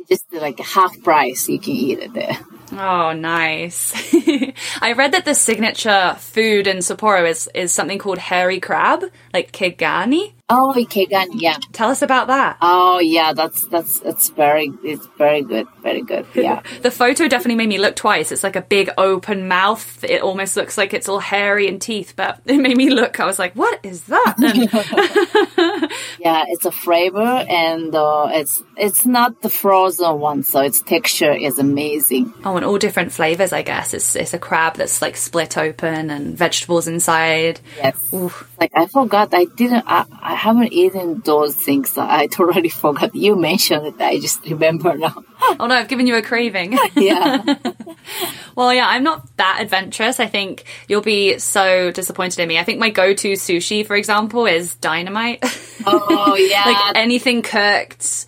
Just 0.07 0.31
like 0.31 0.59
half 0.59 1.01
price, 1.01 1.49
you 1.49 1.59
can 1.59 1.73
eat 1.73 1.99
it 1.99 2.13
there. 2.13 2.37
Oh, 2.71 3.13
nice. 3.13 3.93
I 4.81 4.93
read 4.93 5.13
that 5.13 5.25
the 5.25 5.35
signature 5.35 6.15
food 6.19 6.67
in 6.67 6.77
Sapporo 6.77 7.29
is, 7.29 7.49
is 7.53 7.71
something 7.71 7.99
called 7.99 8.17
hairy 8.17 8.59
crab, 8.59 9.03
like 9.33 9.51
kigani. 9.51 10.34
Oh, 10.47 10.73
Ikegan, 10.77 11.29
yeah. 11.41 11.57
Tell 11.71 11.89
us 11.89 12.03
about 12.03 12.27
that. 12.27 12.57
Oh, 12.61 12.99
yeah, 12.99 13.33
that's, 13.33 13.65
that's, 13.65 13.99
it's 14.01 14.29
very, 14.29 14.71
it's 14.83 15.07
very 15.17 15.41
good, 15.41 15.67
very 15.81 16.01
good. 16.03 16.27
Yeah. 16.35 16.61
The 16.83 16.91
photo 16.91 17.27
definitely 17.27 17.55
made 17.55 17.69
me 17.69 17.79
look 17.79 17.95
twice. 17.95 18.31
It's 18.31 18.43
like 18.43 18.55
a 18.55 18.61
big 18.61 18.91
open 18.99 19.47
mouth. 19.47 20.03
It 20.03 20.21
almost 20.21 20.55
looks 20.55 20.77
like 20.77 20.93
it's 20.93 21.09
all 21.09 21.17
hairy 21.17 21.67
and 21.67 21.81
teeth, 21.81 22.13
but 22.15 22.41
it 22.45 22.57
made 22.57 22.77
me 22.77 22.91
look. 22.91 23.19
I 23.19 23.25
was 23.25 23.39
like, 23.39 23.53
what 23.55 23.79
is 23.83 24.03
that? 24.03 24.35
And- 24.37 25.91
Yeah, 26.19 26.45
it's 26.47 26.65
a 26.65 26.71
flavor 26.71 27.19
and 27.21 27.93
uh, 27.93 28.29
it's 28.31 28.61
it's 28.77 29.05
not 29.05 29.41
the 29.41 29.49
frozen 29.49 30.19
one, 30.19 30.43
so 30.43 30.59
its 30.61 30.81
texture 30.81 31.31
is 31.31 31.59
amazing. 31.59 32.33
oh, 32.43 32.55
and 32.55 32.65
all 32.65 32.77
different 32.79 33.11
flavors, 33.11 33.53
I 33.53 33.61
guess. 33.61 33.93
It's, 33.93 34.15
it's 34.15 34.33
a 34.33 34.39
crab 34.39 34.75
that's 34.75 35.01
like 35.01 35.17
split 35.17 35.57
open 35.57 36.09
and 36.09 36.35
vegetables 36.35 36.87
inside. 36.87 37.59
Yes. 37.77 37.95
Ooh. 38.13 38.31
Like 38.59 38.71
I 38.73 38.87
forgot, 38.87 39.33
I 39.33 39.45
didn't, 39.45 39.83
I, 39.87 40.05
I 40.21 40.35
haven't 40.35 40.71
eaten 40.71 41.21
those 41.21 41.55
things. 41.55 41.97
I 41.97 42.27
totally 42.27 42.69
forgot. 42.69 43.15
You 43.15 43.35
mentioned 43.35 43.87
it. 43.87 44.01
I 44.01 44.19
just 44.19 44.45
remember 44.45 44.97
now. 44.97 45.23
Oh 45.59 45.67
no, 45.67 45.75
I've 45.75 45.89
given 45.89 46.07
you 46.07 46.15
a 46.15 46.21
craving. 46.23 46.77
yeah. 46.95 47.43
well, 48.55 48.73
yeah, 48.73 48.87
I'm 48.87 49.03
not 49.03 49.37
that 49.37 49.59
adventurous. 49.61 50.19
I 50.19 50.25
think 50.25 50.63
you'll 50.87 51.01
be 51.01 51.37
so 51.37 51.91
disappointed 51.91 52.39
in 52.39 52.47
me. 52.47 52.57
I 52.57 52.63
think 52.63 52.79
my 52.79 52.89
go-to 52.89 53.33
sushi, 53.33 53.85
for 53.85 53.95
example, 53.95 54.47
is 54.47 54.75
dynamite. 54.75 55.43
Oh 55.85 56.35
yeah, 56.35 56.63
like 56.65 56.95
anything 56.97 57.41
cooked. 57.43 58.25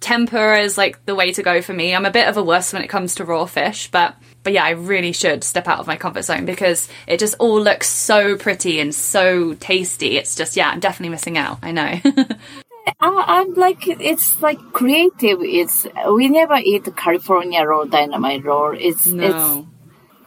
Tempura 0.00 0.60
is 0.60 0.78
like 0.78 1.04
the 1.04 1.14
way 1.14 1.32
to 1.32 1.42
go 1.42 1.60
for 1.60 1.72
me. 1.72 1.94
I'm 1.94 2.06
a 2.06 2.10
bit 2.10 2.28
of 2.28 2.36
a 2.36 2.42
wuss 2.42 2.72
when 2.72 2.82
it 2.82 2.88
comes 2.88 3.16
to 3.16 3.24
raw 3.24 3.44
fish, 3.44 3.90
but 3.90 4.16
but 4.46 4.52
yeah, 4.52 4.62
I 4.62 4.70
really 4.70 5.10
should 5.10 5.42
step 5.42 5.66
out 5.66 5.80
of 5.80 5.88
my 5.88 5.96
comfort 5.96 6.22
zone 6.22 6.44
because 6.44 6.88
it 7.08 7.18
just 7.18 7.34
all 7.40 7.60
looks 7.60 7.88
so 7.88 8.36
pretty 8.36 8.78
and 8.78 8.94
so 8.94 9.54
tasty. 9.54 10.16
It's 10.18 10.36
just 10.36 10.56
yeah, 10.56 10.68
I'm 10.68 10.78
definitely 10.78 11.08
missing 11.08 11.36
out. 11.36 11.58
I 11.64 11.72
know. 11.72 11.82
I, 13.00 13.40
am 13.40 13.54
like 13.54 13.88
it's 13.88 14.40
like 14.40 14.60
creative. 14.72 15.42
It's 15.42 15.84
we 16.12 16.28
never 16.28 16.54
eat 16.58 16.86
California 16.94 17.66
roll, 17.66 17.86
dynamite 17.86 18.44
roll. 18.44 18.72
It's 18.78 19.08
no. 19.08 19.24
it's. 19.24 19.68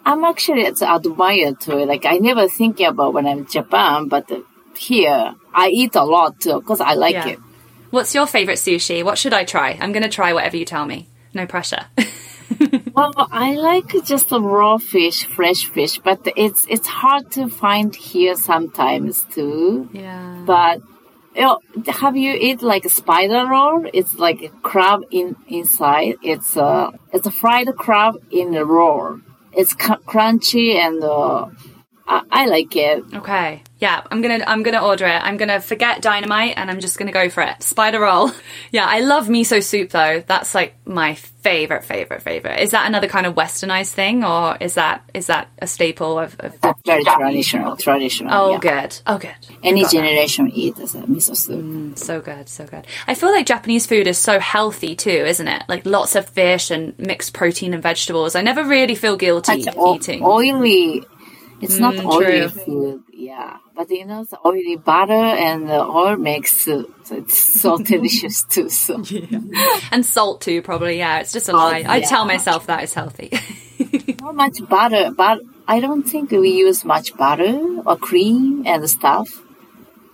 I'm 0.06 0.26
actually 0.26 0.64
it's 0.64 0.82
admired 0.82 1.62
to 1.62 1.78
it. 1.78 1.88
Like 1.88 2.06
I 2.06 2.18
never 2.18 2.50
think 2.50 2.82
about 2.82 3.14
when 3.14 3.26
I'm 3.26 3.38
in 3.38 3.48
Japan, 3.48 4.10
but 4.10 4.30
here 4.76 5.34
I 5.54 5.70
eat 5.70 5.96
a 5.96 6.04
lot 6.04 6.42
too 6.42 6.60
because 6.60 6.82
I 6.82 6.96
like 6.96 7.14
Yeah. 7.14 7.28
it. 7.30 7.40
What's 7.90 8.14
your 8.14 8.28
favorite 8.28 8.58
sushi? 8.58 9.02
What 9.02 9.18
should 9.18 9.34
I 9.34 9.46
try? 9.46 9.78
I'm 9.80 9.94
going 9.94 10.04
to 10.04 10.10
try 10.10 10.34
whatever 10.34 10.58
you 10.58 10.66
tell 10.66 10.86
me. 10.86 11.08
No 11.34 11.46
pressure. 11.48 11.86
Well, 12.94 13.14
I 13.32 13.56
like 13.56 13.94
just 14.04 14.30
the 14.30 14.42
raw 14.42 14.78
fish, 14.78 15.26
fresh 15.26 15.66
fish, 15.66 16.00
but 16.00 16.28
it's 16.36 16.66
it's 16.70 16.88
hard 16.88 17.32
to 17.32 17.48
find 17.48 17.96
here 17.96 18.36
sometimes 18.36 19.24
too. 19.32 19.90
yeah. 19.94 20.44
But 20.46 20.82
you 21.36 21.42
know, 21.44 21.60
have 21.88 22.18
you 22.18 22.34
eat 22.34 22.62
like 22.62 22.86
a 22.86 22.90
spider 22.90 23.46
roll? 23.48 23.86
It's 23.94 24.16
like 24.16 24.42
a 24.42 24.50
crab 24.50 25.02
in 25.12 25.36
inside. 25.48 26.16
It's 26.24 26.58
a 26.58 26.92
it's 27.14 27.28
a 27.28 27.32
fried 27.32 27.70
crab 27.78 28.16
in 28.32 28.56
a 28.56 28.66
roll. 28.66 29.20
It's 29.54 29.74
crunchy 29.74 30.76
and 30.76 31.04
uh, 31.04 31.48
I, 32.08 32.24
I 32.32 32.46
like 32.48 32.76
it. 32.76 33.04
Okay. 33.14 33.64
Yeah, 33.80 34.02
I'm 34.12 34.22
gonna 34.22 34.44
I'm 34.46 34.62
gonna 34.62 34.86
order 34.86 35.06
it. 35.06 35.22
I'm 35.24 35.38
gonna 35.38 35.62
forget 35.62 36.02
dynamite 36.02 36.56
and 36.58 36.70
I'm 36.70 36.82
just 36.82 36.98
gonna 37.00 37.14
go 37.14 37.30
for 37.30 37.42
it. 37.42 37.64
Spider 37.64 38.02
roll. 38.02 38.32
Yeah, 38.72 38.86
I 38.86 39.00
love 39.00 39.28
miso 39.28 39.64
soup 39.64 39.90
though. 39.92 40.22
That's 40.28 40.54
like 40.54 40.76
my 40.86 41.16
favorite, 41.16 41.84
favorite, 41.86 42.22
favorite. 42.22 42.60
Is 42.60 42.72
that 42.72 42.86
another 42.88 43.08
kind 43.08 43.26
of 43.26 43.34
westernized 43.36 43.94
thing, 43.94 44.24
or 44.24 44.58
is 44.60 44.74
that 44.76 45.10
is 45.14 45.26
that 45.28 45.50
a 45.60 45.66
staple 45.66 46.20
of? 46.20 46.36
of 46.40 46.60
That's 46.62 46.80
very 46.86 47.04
traditional. 47.06 47.78
Traditional. 47.78 48.32
oh, 48.34 48.52
yeah. 48.52 48.60
good. 48.60 49.00
Oh, 49.08 49.18
good. 49.18 49.34
Any 49.64 49.84
that. 49.84 49.92
generation 49.92 50.52
eat 50.54 50.78
as 50.78 50.94
a 50.94 51.00
miso 51.04 51.36
soup. 51.36 51.98
So 51.98 52.20
good, 52.22 52.48
so 52.50 52.66
good. 52.66 52.86
I 53.08 53.16
feel 53.16 53.32
like 53.32 53.46
Japanese 53.48 53.88
food 53.88 54.06
is 54.06 54.18
so 54.20 54.40
healthy 54.40 54.96
too, 54.96 55.10
isn't 55.10 55.48
it? 55.48 55.64
Like 55.70 55.86
lots 55.86 56.16
of 56.16 56.28
fish 56.30 56.70
and 56.70 56.98
mixed 57.00 57.34
protein 57.34 57.74
and 57.74 57.82
vegetables. 57.82 58.36
I 58.36 58.42
never 58.42 58.64
really 58.66 58.96
feel 58.96 59.16
guilty 59.18 59.66
o- 59.78 59.96
eating. 59.96 60.22
oily. 60.24 61.06
It's 61.62 61.80
not 61.80 61.96
Mm, 61.96 62.06
oily 62.06 62.50
true. 62.50 62.50
food. 62.50 63.04
Yeah, 63.12 63.58
but 63.80 63.90
you 63.92 64.04
know, 64.04 64.26
the 64.26 64.38
oily 64.46 64.76
butter 64.76 65.14
and 65.14 65.70
the 65.70 65.82
oil 65.82 66.18
makes 66.18 66.68
uh, 66.68 66.84
it's 67.12 67.38
so 67.38 67.78
delicious 67.94 68.44
too. 68.44 68.68
So 68.68 69.02
and 69.90 70.06
salt 70.06 70.42
too, 70.42 70.62
probably. 70.62 70.98
Yeah, 70.98 71.22
it's 71.22 71.32
just 71.32 71.48
a 71.48 71.54
lie. 71.54 71.86
I 71.88 71.98
yeah. 72.00 72.10
tell 72.10 72.26
myself 72.26 72.68
that 72.68 72.84
it's 72.84 72.94
healthy. 72.94 73.32
not 74.22 74.36
much 74.36 74.58
butter, 74.68 75.12
but 75.16 75.40
I 75.66 75.80
don't 75.80 76.04
think 76.04 76.32
we 76.32 76.50
use 76.50 76.84
much 76.84 77.16
butter 77.16 77.58
or 77.86 77.96
cream 77.96 78.64
and 78.66 78.90
stuff. 78.90 79.30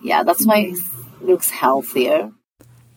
Yeah, 0.04 0.22
that's 0.22 0.46
why 0.46 0.58
it 0.70 0.78
looks 1.22 1.50
healthier. 1.50 2.34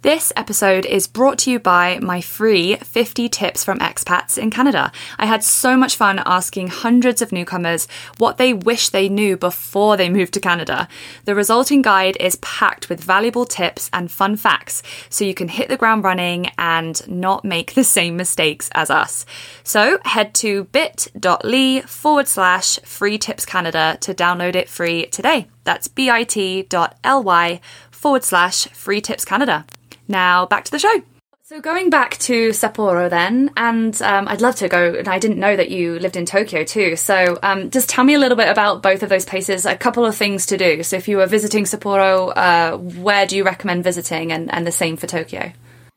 This 0.08 0.32
episode 0.36 0.86
is 0.86 1.06
brought 1.06 1.36
to 1.40 1.50
you 1.50 1.58
by 1.58 1.98
my 1.98 2.22
free 2.22 2.76
50 2.76 3.28
tips 3.28 3.62
from 3.62 3.78
expats 3.80 4.38
in 4.38 4.50
Canada. 4.50 4.90
I 5.18 5.26
had 5.26 5.44
so 5.44 5.76
much 5.76 5.96
fun 5.96 6.22
asking 6.24 6.68
hundreds 6.68 7.20
of 7.20 7.30
newcomers 7.30 7.86
what 8.16 8.38
they 8.38 8.54
wish 8.54 8.88
they 8.88 9.10
knew 9.10 9.36
before 9.36 9.98
they 9.98 10.08
moved 10.08 10.32
to 10.32 10.40
Canada. 10.40 10.88
The 11.26 11.34
resulting 11.34 11.82
guide 11.82 12.16
is 12.20 12.36
packed 12.36 12.88
with 12.88 13.04
valuable 13.04 13.44
tips 13.44 13.90
and 13.92 14.10
fun 14.10 14.36
facts 14.36 14.82
so 15.10 15.26
you 15.26 15.34
can 15.34 15.48
hit 15.48 15.68
the 15.68 15.76
ground 15.76 16.04
running 16.04 16.52
and 16.56 17.06
not 17.06 17.44
make 17.44 17.74
the 17.74 17.84
same 17.84 18.16
mistakes 18.16 18.70
as 18.72 18.88
us. 18.88 19.26
So 19.62 19.98
head 20.06 20.32
to 20.36 20.64
bit.ly 20.72 21.82
forward 21.82 22.28
slash 22.28 22.78
free 22.78 23.18
tips 23.18 23.44
Canada 23.44 23.98
to 24.00 24.14
download 24.14 24.54
it 24.54 24.70
free 24.70 25.04
today. 25.08 25.48
That's 25.64 25.86
bit.ly 25.86 27.60
forward 27.90 28.24
slash 28.24 28.68
free 28.68 29.02
tips 29.02 29.26
Canada. 29.26 29.66
Now 30.08 30.46
back 30.46 30.64
to 30.64 30.70
the 30.70 30.78
show. 30.78 31.02
So 31.48 31.62
going 31.62 31.88
back 31.88 32.18
to 32.18 32.50
Sapporo 32.50 33.08
then, 33.08 33.50
and 33.56 34.02
um, 34.02 34.28
I'd 34.28 34.42
love 34.42 34.56
to 34.56 34.68
go. 34.68 34.92
And 34.92 35.08
I 35.08 35.18
didn't 35.18 35.38
know 35.38 35.56
that 35.56 35.70
you 35.70 35.98
lived 35.98 36.16
in 36.16 36.26
Tokyo 36.26 36.62
too. 36.62 36.94
So 36.96 37.38
um, 37.42 37.70
just 37.70 37.88
tell 37.88 38.04
me 38.04 38.12
a 38.12 38.18
little 38.18 38.36
bit 38.36 38.50
about 38.50 38.82
both 38.82 39.02
of 39.02 39.08
those 39.08 39.24
places. 39.24 39.64
A 39.64 39.74
couple 39.74 40.04
of 40.04 40.14
things 40.14 40.44
to 40.46 40.58
do. 40.58 40.82
So 40.82 40.96
if 40.96 41.08
you 41.08 41.16
were 41.16 41.26
visiting 41.26 41.64
Sapporo, 41.64 42.36
uh, 42.36 42.76
where 42.76 43.26
do 43.26 43.34
you 43.34 43.44
recommend 43.44 43.82
visiting? 43.82 44.30
And, 44.30 44.52
and 44.52 44.66
the 44.66 44.72
same 44.72 44.98
for 44.98 45.06
Tokyo. 45.06 45.52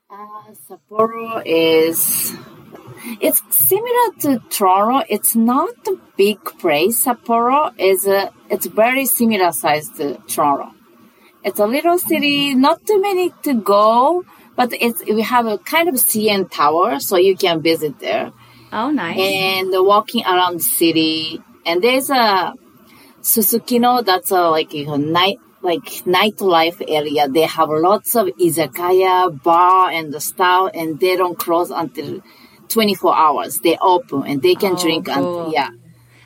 Uh, 0.10 0.54
Sapporo 0.70 1.44
is 1.46 2.34
it's 3.20 3.42
similar 3.54 4.14
to 4.22 4.42
Toronto. 4.50 5.06
It's 5.10 5.36
not 5.36 5.76
a 5.88 5.98
big 6.16 6.42
place. 6.46 7.04
Sapporo 7.04 7.74
is 7.78 8.08
a 8.08 8.32
it's 8.50 8.68
very 8.68 9.06
similar 9.06 9.52
size 9.52 9.90
to 9.98 10.16
Toronto. 10.30 10.74
It's 11.44 11.60
a 11.60 11.66
little 11.66 11.98
city, 11.98 12.54
not 12.56 12.86
too 12.86 13.02
many 13.02 13.32
to 13.44 13.54
go, 13.56 14.24
but 14.56 14.74
it's 14.74 15.04
we 15.06 15.22
have 15.22 15.46
a 15.48 15.58
kind 15.58 15.90
of 15.90 15.96
CN 15.96 16.50
Tower, 16.52 17.00
so 17.00 17.18
you 17.18 17.36
can 17.36 17.62
visit 17.62 18.00
there 18.00 18.32
Oh, 18.72 18.92
nice. 18.92 19.18
and 19.20 19.70
walking 19.74 20.24
around 20.24 20.58
the 20.60 20.64
city. 20.64 21.42
And 21.66 21.82
there's 21.84 22.10
a 22.10 22.54
Susukino 23.22 24.04
that's 24.04 24.32
a 24.32 24.50
like 24.50 24.74
a 24.74 24.98
night 24.98 25.40
like 25.62 25.86
nightlife 26.06 26.82
area. 26.88 27.28
They 27.28 27.42
have 27.42 27.70
lots 27.70 28.16
of 28.16 28.28
izakaya, 28.40 29.42
bar, 29.44 29.90
and 29.92 30.12
the 30.14 30.20
stuff, 30.20 30.72
and 30.74 31.00
they 31.00 31.16
don't 31.18 31.38
close 31.38 31.70
until 31.70 32.22
24 32.70 33.16
hours. 33.16 33.60
They 33.60 33.78
open 33.80 34.24
and 34.26 34.42
they 34.42 34.56
can 34.56 34.74
Oh, 34.74 34.82
drink. 34.82 35.06
cool. 35.08 35.16
Until, 35.16 35.54
yeah, 35.54 35.70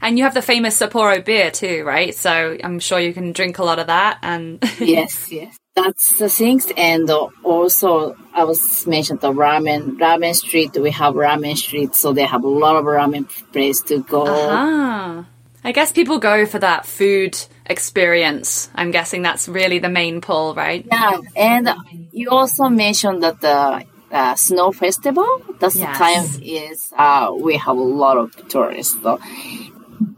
And 0.06 0.20
you 0.20 0.24
have 0.26 0.36
the 0.36 0.44
famous 0.44 0.80
Sapporo 0.80 1.26
beer 1.26 1.50
too, 1.50 1.84
right? 1.84 2.14
So 2.14 2.58
I'm 2.64 2.78
sure 2.80 3.00
you 3.00 3.12
can 3.12 3.32
drink 3.32 3.58
a 3.58 3.64
lot 3.64 3.80
of 3.80 3.88
that. 3.88 4.20
And 4.22 4.60
yes, 4.80 5.32
yes. 5.32 5.58
That's 5.74 6.20
the 6.20 6.30
things. 6.30 6.72
And 6.78 7.10
also, 7.44 8.16
I 8.32 8.44
was 8.44 8.86
mentioned 8.86 9.22
the 9.22 9.32
ramen, 9.32 9.98
ramen 9.98 10.36
street. 10.36 10.78
We 10.78 10.92
have 10.92 11.16
ramen 11.16 11.58
street, 11.58 11.96
so 11.96 12.14
they 12.14 12.24
have 12.24 12.44
a 12.44 12.48
lot 12.48 12.76
of 12.76 12.86
ramen 12.86 13.28
place 13.52 13.82
to 13.90 14.04
go. 14.04 14.26
ah, 14.28 15.26
I 15.64 15.72
guess 15.72 15.92
people 15.92 16.20
go 16.20 16.46
for 16.46 16.60
that 16.60 16.86
food 16.86 17.36
experience. 17.66 18.70
I'm 18.76 18.92
guessing 18.92 19.24
that's 19.24 19.48
really 19.50 19.80
the 19.80 19.90
main 19.90 20.22
pull, 20.22 20.54
right? 20.54 20.86
Yeah, 20.86 21.20
and 21.36 21.68
you 22.12 22.30
also 22.30 22.70
mentioned 22.70 23.24
that 23.24 23.42
the 23.42 23.86
uh, 24.12 24.36
snow 24.36 24.72
festival. 24.72 25.28
That's 25.60 25.76
Yes. 25.76 25.98
the 25.98 26.04
time 26.04 26.44
is 26.44 26.94
uh, 26.96 27.34
we 27.38 27.58
have 27.58 27.76
a 27.76 27.90
lot 28.04 28.18
of 28.18 28.48
tourists. 28.48 28.96
So 29.02 29.20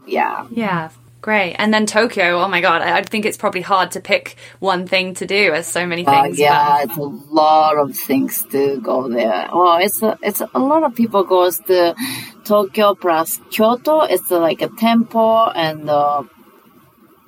yeah, 0.06 0.46
Yeah, 0.50 0.90
great. 1.20 1.54
And 1.54 1.72
then 1.72 1.86
Tokyo. 1.86 2.40
Oh 2.40 2.48
my 2.48 2.60
god, 2.60 2.82
I 2.82 2.98
I 2.98 3.02
think 3.02 3.24
it's 3.24 3.36
probably 3.36 3.60
hard 3.60 3.92
to 3.92 4.00
pick 4.00 4.36
one 4.58 4.86
thing 4.86 5.14
to 5.14 5.26
do. 5.26 5.50
There's 5.50 5.66
so 5.66 5.86
many 5.86 6.06
uh, 6.06 6.22
things. 6.22 6.38
yeah, 6.38 6.82
it's 6.82 6.96
a 6.96 7.02
lot 7.02 7.76
of 7.76 7.96
things 7.96 8.44
to 8.52 8.80
go 8.80 9.08
there. 9.08 9.48
Well, 9.52 9.78
it's 9.78 10.02
a, 10.02 10.18
it's 10.22 10.40
a 10.40 10.58
lot 10.58 10.82
of 10.84 10.94
people 10.94 11.24
goes 11.24 11.58
to 11.58 11.94
Tokyo 12.44 12.94
plus 12.94 13.40
Kyoto. 13.50 14.02
It's 14.02 14.30
like 14.30 14.62
a 14.62 14.68
temple 14.68 15.52
and. 15.54 15.88
Uh, 15.88 16.24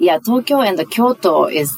yeah, 0.00 0.18
Tokyo 0.18 0.62
and 0.62 0.78
the 0.78 0.86
Kyoto 0.86 1.44
is 1.44 1.76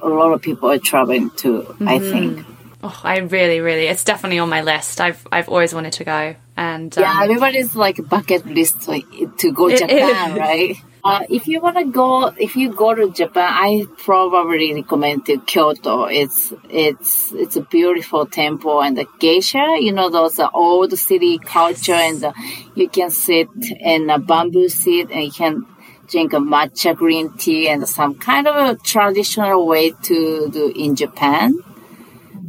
a 0.00 0.08
lot 0.08 0.32
of 0.32 0.40
people 0.40 0.70
are 0.70 0.78
traveling 0.78 1.28
to. 1.42 1.76
I 1.80 1.98
think. 1.98 2.46
Oh, 2.82 3.00
I 3.04 3.18
really, 3.18 3.60
really, 3.60 3.88
it's 3.88 4.04
definitely 4.04 4.38
on 4.38 4.48
my 4.48 4.62
list. 4.62 5.00
I've 5.00 5.26
I've 5.30 5.48
always 5.50 5.74
wanted 5.74 5.92
to 5.94 6.04
go. 6.04 6.36
And 6.58 6.98
um, 6.98 7.04
Yeah, 7.04 7.22
everybody's 7.22 7.76
like 7.76 7.98
bucket 8.08 8.44
list 8.44 8.82
to, 8.82 9.00
to 9.38 9.52
go 9.52 9.70
Japan, 9.70 10.34
right? 10.46 10.76
Uh, 11.04 11.22
if 11.30 11.46
you 11.46 11.60
wanna 11.60 11.86
go, 11.86 12.26
if 12.36 12.56
you 12.56 12.74
go 12.74 12.92
to 12.96 13.12
Japan, 13.12 13.48
I 13.48 13.86
probably 13.96 14.74
recommend 14.74 15.24
to 15.26 15.38
Kyoto. 15.38 16.06
It's 16.06 16.52
it's 16.68 17.32
it's 17.32 17.54
a 17.54 17.60
beautiful 17.60 18.26
temple 18.26 18.82
and 18.82 18.96
the 18.96 19.06
geisha. 19.20 19.76
You 19.78 19.92
know 19.92 20.10
those 20.10 20.40
uh, 20.40 20.48
old 20.52 20.98
city 20.98 21.38
culture, 21.38 21.92
and 22.08 22.24
uh, 22.24 22.32
you 22.74 22.88
can 22.88 23.10
sit 23.10 23.48
in 23.78 24.10
a 24.10 24.18
bamboo 24.18 24.68
seat 24.68 25.12
and 25.12 25.22
you 25.26 25.30
can 25.30 25.64
drink 26.08 26.32
a 26.32 26.38
matcha 26.38 26.96
green 26.96 27.36
tea 27.36 27.68
and 27.68 27.88
some 27.88 28.16
kind 28.16 28.48
of 28.48 28.56
a 28.56 28.76
traditional 28.82 29.64
way 29.64 29.92
to 30.08 30.50
do 30.50 30.72
in 30.74 30.96
Japan. 30.96 31.54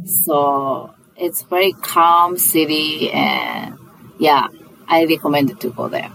So 0.04 0.92
it's 1.16 1.42
very 1.42 1.72
calm 1.74 2.36
city 2.38 3.12
and 3.12 3.79
yeah, 4.20 4.46
I 4.86 5.04
recommend 5.06 5.60
to 5.60 5.70
go 5.70 5.88
there. 5.88 6.10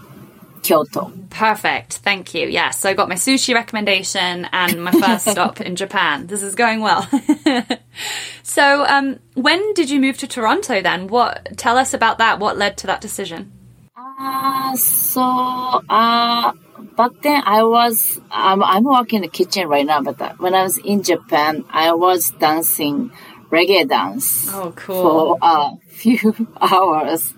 Kyoto. 0.62 1.12
perfect. 1.30 1.98
Thank 1.98 2.34
you. 2.34 2.48
Yes, 2.48 2.80
so 2.80 2.88
I 2.88 2.94
got 2.94 3.08
my 3.08 3.14
sushi 3.14 3.54
recommendation 3.54 4.48
and 4.52 4.82
my 4.82 4.90
first 4.90 5.28
stop 5.30 5.60
in 5.60 5.76
Japan. 5.76 6.26
This 6.26 6.42
is 6.42 6.56
going 6.56 6.80
well. 6.80 7.08
so, 8.42 8.84
um, 8.84 9.20
when 9.34 9.74
did 9.74 9.90
you 9.90 10.00
move 10.00 10.18
to 10.18 10.26
Toronto 10.26 10.82
then? 10.82 11.06
What 11.06 11.56
tell 11.56 11.76
us 11.78 11.94
about 11.94 12.18
that? 12.18 12.40
What 12.40 12.56
led 12.56 12.76
to 12.78 12.86
that 12.88 13.00
decision? 13.00 13.52
Uh, 13.96 14.74
so, 14.76 15.22
uh, 15.22 16.52
back 16.96 17.12
then 17.22 17.42
I 17.46 17.62
was, 17.62 18.20
I'm, 18.30 18.60
I'm 18.62 18.82
working 18.84 19.18
in 19.18 19.22
the 19.22 19.28
kitchen 19.28 19.68
right 19.68 19.86
now, 19.86 20.02
but 20.02 20.20
uh, 20.20 20.32
when 20.38 20.54
I 20.54 20.62
was 20.64 20.78
in 20.78 21.02
Japan, 21.04 21.64
I 21.70 21.92
was 21.92 22.30
dancing 22.32 23.12
reggae 23.50 23.88
dance 23.88 24.48
Oh, 24.52 24.72
cool. 24.74 25.38
for 25.38 25.38
a 25.42 25.76
few 25.90 26.34
hours 26.60 27.32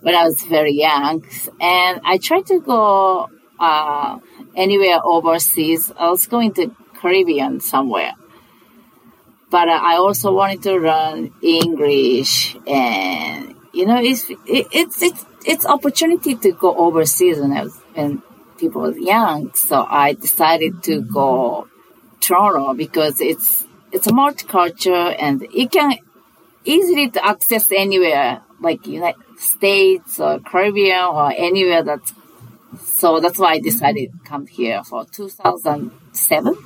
when 0.00 0.14
I 0.14 0.24
was 0.24 0.40
very 0.42 0.72
young. 0.72 1.24
And 1.60 2.00
I 2.04 2.18
tried 2.18 2.46
to 2.46 2.60
go, 2.60 3.28
uh, 3.58 4.18
anywhere 4.56 5.00
overseas. 5.04 5.92
I 5.96 6.10
was 6.10 6.26
going 6.26 6.54
to 6.54 6.74
Caribbean 7.00 7.60
somewhere. 7.60 8.14
But 9.50 9.68
uh, 9.68 9.78
I 9.82 9.96
also 9.96 10.32
wanted 10.32 10.62
to 10.62 10.76
learn 10.76 11.32
English 11.42 12.56
and, 12.66 13.56
you 13.72 13.86
know, 13.86 14.00
it's, 14.00 14.30
it, 14.30 14.66
it's, 14.72 15.02
it's, 15.02 15.26
it's 15.44 15.66
opportunity 15.66 16.36
to 16.36 16.52
go 16.52 16.74
overseas 16.76 17.38
when 17.38 17.52
I 17.52 17.64
was, 17.64 17.76
when 17.94 18.22
people 18.58 18.82
was 18.82 18.96
young. 18.96 19.52
So 19.54 19.84
I 19.88 20.12
decided 20.12 20.82
to 20.84 21.02
go 21.02 21.68
Toronto 22.20 22.74
because 22.74 23.20
it's, 23.20 23.66
it's 23.90 24.06
a 24.06 24.10
multicultural 24.10 25.16
and 25.18 25.42
it 25.42 25.72
can 25.72 25.98
easily 26.64 27.10
to 27.10 27.24
access 27.24 27.72
anywhere 27.72 28.42
like 28.60 28.86
United 28.86 29.29
States 29.40 30.20
or 30.20 30.38
Caribbean 30.40 31.04
or 31.04 31.32
anywhere 31.32 31.82
that's 31.82 32.12
so 32.82 33.18
that's 33.20 33.38
why 33.38 33.52
I 33.52 33.58
decided 33.60 34.12
to 34.12 34.18
come 34.28 34.46
here 34.46 34.84
for 34.84 35.04
2007. 35.06 36.56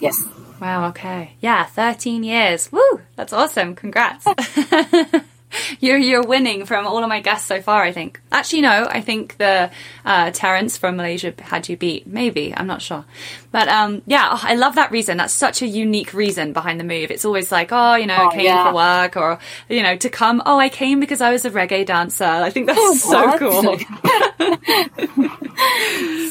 Yes. 0.00 0.22
Wow, 0.60 0.88
okay. 0.88 1.32
Yeah, 1.40 1.64
13 1.64 2.24
years. 2.24 2.72
Woo! 2.72 3.00
That's 3.16 3.32
awesome. 3.32 3.74
Congrats. 3.74 4.26
you're 5.80 5.98
you're 5.98 6.22
winning 6.22 6.64
from 6.66 6.86
all 6.86 7.02
of 7.02 7.08
my 7.08 7.20
guests 7.20 7.46
so 7.46 7.60
far, 7.62 7.82
I 7.82 7.92
think. 7.92 8.20
Actually 8.32 8.62
no, 8.62 8.86
I 8.90 9.00
think 9.00 9.36
the 9.38 9.70
uh 10.04 10.30
Terence 10.32 10.76
from 10.76 10.96
Malaysia 10.96 11.32
had 11.40 11.68
you 11.68 11.76
beat. 11.76 12.06
Maybe, 12.06 12.54
I'm 12.56 12.66
not 12.66 12.82
sure. 12.82 13.04
But 13.52 13.68
um 13.68 14.02
yeah, 14.06 14.28
oh, 14.32 14.40
I 14.42 14.54
love 14.54 14.74
that 14.76 14.90
reason. 14.90 15.16
That's 15.18 15.32
such 15.32 15.62
a 15.62 15.66
unique 15.66 16.12
reason 16.14 16.52
behind 16.52 16.78
the 16.80 16.84
move. 16.84 17.10
It's 17.10 17.24
always 17.24 17.50
like, 17.52 17.68
oh, 17.72 17.94
you 17.96 18.06
know, 18.06 18.14
I 18.14 18.24
Oh, 18.26 18.30
came 18.30 18.44
yeah. 18.46 18.68
for 18.70 18.74
work 18.74 19.16
or 19.16 19.38
you 19.68 19.82
know, 19.82 19.96
to 19.96 20.08
come, 20.08 20.42
oh, 20.46 20.58
I 20.58 20.68
came 20.68 21.00
because 21.00 21.20
I 21.20 21.30
was 21.30 21.44
a 21.44 21.50
reggae 21.50 21.84
dancer. 21.86 22.24
I 22.24 22.50
think 22.50 22.66
that's 22.66 23.02
so 23.02 23.24
What? 23.26 23.38
cool. 23.38 23.78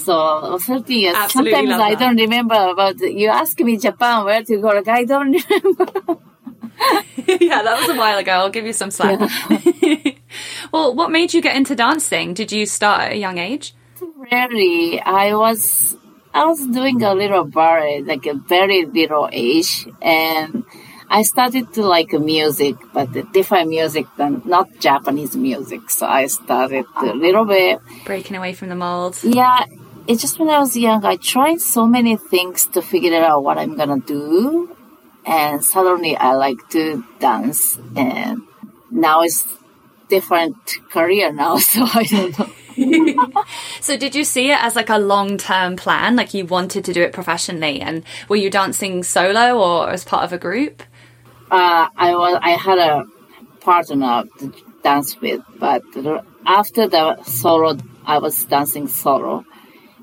So 0.03 0.57
30 0.59 0.93
years. 0.95 1.15
Absolutely 1.17 1.51
Sometimes 1.53 1.79
I 1.81 1.89
that. 1.95 1.99
don't 1.99 2.15
remember 2.17 2.55
about 2.55 2.99
you 2.99 3.29
ask 3.29 3.57
me 3.59 3.77
Japan 3.77 4.25
where 4.25 4.43
to 4.43 4.57
go. 4.57 4.67
Like 4.67 4.87
I 4.89 5.05
don't 5.05 5.31
remember. 5.49 6.17
yeah, 7.17 7.61
that 7.61 7.79
was 7.79 7.89
a 7.89 7.95
while 7.95 8.17
ago. 8.17 8.31
I'll 8.31 8.49
give 8.49 8.65
you 8.65 8.73
some 8.73 8.91
slack. 8.91 9.19
well, 10.71 10.93
what 10.95 11.11
made 11.11 11.33
you 11.33 11.41
get 11.41 11.55
into 11.55 11.75
dancing? 11.75 12.33
Did 12.33 12.51
you 12.51 12.65
start 12.65 13.01
at 13.01 13.11
a 13.13 13.17
young 13.17 13.37
age? 13.37 13.73
Really, 14.31 14.99
I 14.99 15.35
was 15.35 15.95
I 16.33 16.45
was 16.45 16.65
doing 16.67 17.03
a 17.03 17.13
little 17.13 17.43
ballet, 17.45 18.01
like 18.01 18.25
a 18.25 18.33
very 18.33 18.85
little 18.85 19.29
age, 19.31 19.87
and 20.01 20.65
I 21.09 21.21
started 21.21 21.73
to 21.73 21.83
like 21.83 22.11
music, 22.13 22.75
but 22.91 23.13
the 23.13 23.21
different 23.21 23.69
music 23.69 24.07
than 24.17 24.41
not 24.45 24.67
Japanese 24.79 25.35
music. 25.35 25.91
So 25.91 26.07
I 26.07 26.25
started 26.25 26.85
a 26.95 27.13
little 27.13 27.45
bit. 27.45 27.79
Breaking 28.03 28.35
away 28.35 28.53
from 28.53 28.69
the 28.69 28.75
mold. 28.75 29.19
Yeah, 29.23 29.65
it's 30.07 30.21
just 30.21 30.39
when 30.39 30.49
I 30.49 30.59
was 30.59 30.75
young, 30.75 31.05
I 31.05 31.17
tried 31.17 31.61
so 31.61 31.85
many 31.85 32.17
things 32.17 32.65
to 32.67 32.81
figure 32.81 33.23
out 33.23 33.43
what 33.43 33.57
I'm 33.57 33.77
gonna 33.77 33.99
do, 33.99 34.72
and 35.25 35.63
suddenly 35.63 36.15
I 36.15 36.33
like 36.33 36.69
to 36.69 37.03
dance, 37.19 37.77
and 37.95 38.41
now 38.91 39.21
it's 39.21 39.45
different 40.09 40.55
career 40.91 41.31
now. 41.31 41.57
So 41.59 41.83
I 41.83 42.03
don't 42.03 42.39
know. 42.39 42.49
So 43.81 43.97
did 43.97 44.15
you 44.15 44.23
see 44.23 44.49
it 44.49 44.57
as 44.59 44.75
like 44.75 44.89
a 44.89 44.97
long-term 44.97 45.75
plan? 45.75 46.15
Like 46.15 46.33
you 46.33 46.45
wanted 46.45 46.83
to 46.85 46.93
do 46.93 47.03
it 47.03 47.13
professionally 47.13 47.79
and 47.81 48.03
were 48.27 48.35
you 48.35 48.49
dancing 48.49 49.03
solo 49.03 49.59
or 49.59 49.91
as 49.91 50.03
part 50.03 50.23
of 50.23 50.33
a 50.33 50.39
group? 50.39 50.81
uh, 51.53 51.87
I 51.95 52.15
was 52.15 52.39
I 52.41 52.51
had 52.51 52.79
a 52.79 53.05
partner 53.61 54.23
to 54.39 54.53
dance 54.83 55.19
with, 55.21 55.41
but 55.59 55.83
after 56.45 56.87
the 56.87 57.23
solo, 57.23 57.77
I 58.05 58.17
was 58.17 58.45
dancing 58.45 58.87
solo, 58.87 59.45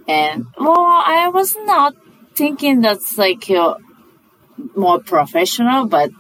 and 0.06 0.46
well, 0.56 0.76
I 0.78 1.28
was 1.34 1.56
not 1.56 1.94
thinking 2.34 2.82
that's 2.82 3.18
like 3.18 3.50
uh, 3.50 3.74
more 4.76 5.00
professional, 5.00 5.86
but 5.86 6.10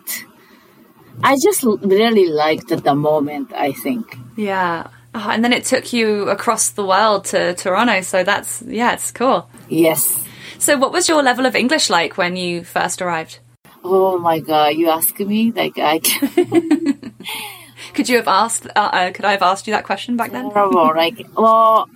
I 1.22 1.36
just 1.42 1.62
really 1.62 2.26
liked 2.26 2.68
the 2.68 2.94
moment. 2.94 3.52
I 3.54 3.72
think. 3.72 4.16
Yeah. 4.36 4.88
Oh, 5.14 5.28
and 5.28 5.44
then 5.44 5.52
it 5.52 5.64
took 5.64 5.92
you 5.92 6.28
across 6.28 6.70
the 6.70 6.84
world 6.84 7.24
to 7.26 7.54
Toronto. 7.54 8.00
So 8.02 8.22
that's, 8.22 8.62
yeah, 8.62 8.92
it's 8.92 9.10
cool. 9.10 9.50
Yes. 9.68 10.22
So 10.58 10.78
what 10.78 10.92
was 10.92 11.08
your 11.08 11.22
level 11.22 11.46
of 11.46 11.56
English 11.56 11.90
like 11.90 12.16
when 12.16 12.36
you 12.36 12.62
first 12.62 13.02
arrived? 13.02 13.40
Oh 13.82 14.18
my 14.18 14.40
god! 14.40 14.76
You 14.76 14.90
ask 14.90 15.18
me 15.18 15.52
like 15.52 15.78
I 15.78 15.98
can. 15.98 17.14
Could 17.94 18.08
you 18.08 18.16
have 18.16 18.28
asked, 18.28 18.66
uh, 18.66 18.78
uh, 18.78 19.12
could 19.12 19.24
I 19.24 19.32
have 19.32 19.42
asked 19.42 19.66
you 19.66 19.72
that 19.72 19.84
question 19.84 20.16
back 20.16 20.32
then? 20.32 20.44
horrible. 20.50 20.92
Like, 20.94 21.26
well, 21.36 21.88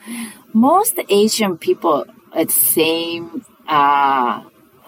most 0.52 0.98
Asian 1.08 1.56
people, 1.58 2.04
it's 2.34 2.54
same, 2.54 3.44
uh, 3.68 4.42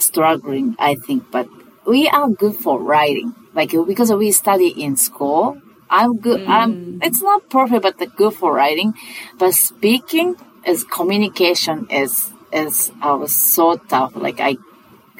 struggling, 0.06 0.76
I 0.78 0.94
think, 0.94 1.30
but 1.30 1.48
we 1.86 2.08
are 2.08 2.28
good 2.28 2.56
for 2.56 2.78
writing. 2.80 3.34
Like, 3.54 3.72
because 3.86 4.12
we 4.12 4.32
study 4.32 4.68
in 4.68 4.96
school, 4.96 5.60
I'm 5.88 6.18
good. 6.18 6.40
Mm. 6.40 6.48
I'm, 6.48 7.00
it's 7.02 7.22
not 7.22 7.48
perfect, 7.48 7.82
but 7.82 7.98
the 7.98 8.06
good 8.06 8.34
for 8.34 8.52
writing. 8.52 8.94
But 9.38 9.54
speaking 9.54 10.36
is 10.66 10.84
communication 10.84 11.86
is, 11.90 12.30
is, 12.52 12.92
I 13.00 13.14
was 13.14 13.34
so 13.34 13.76
tough. 13.76 14.16
Like, 14.16 14.40
I, 14.40 14.56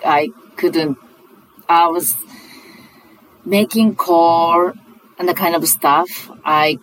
I 0.05 0.31
couldn't, 0.57 0.99
I 1.69 1.89
was 1.89 2.15
making 3.45 3.95
call 3.95 4.73
and 5.19 5.29
the 5.29 5.35
kind 5.35 5.55
of 5.55 5.67
stuff. 5.67 6.31
I 6.45 6.79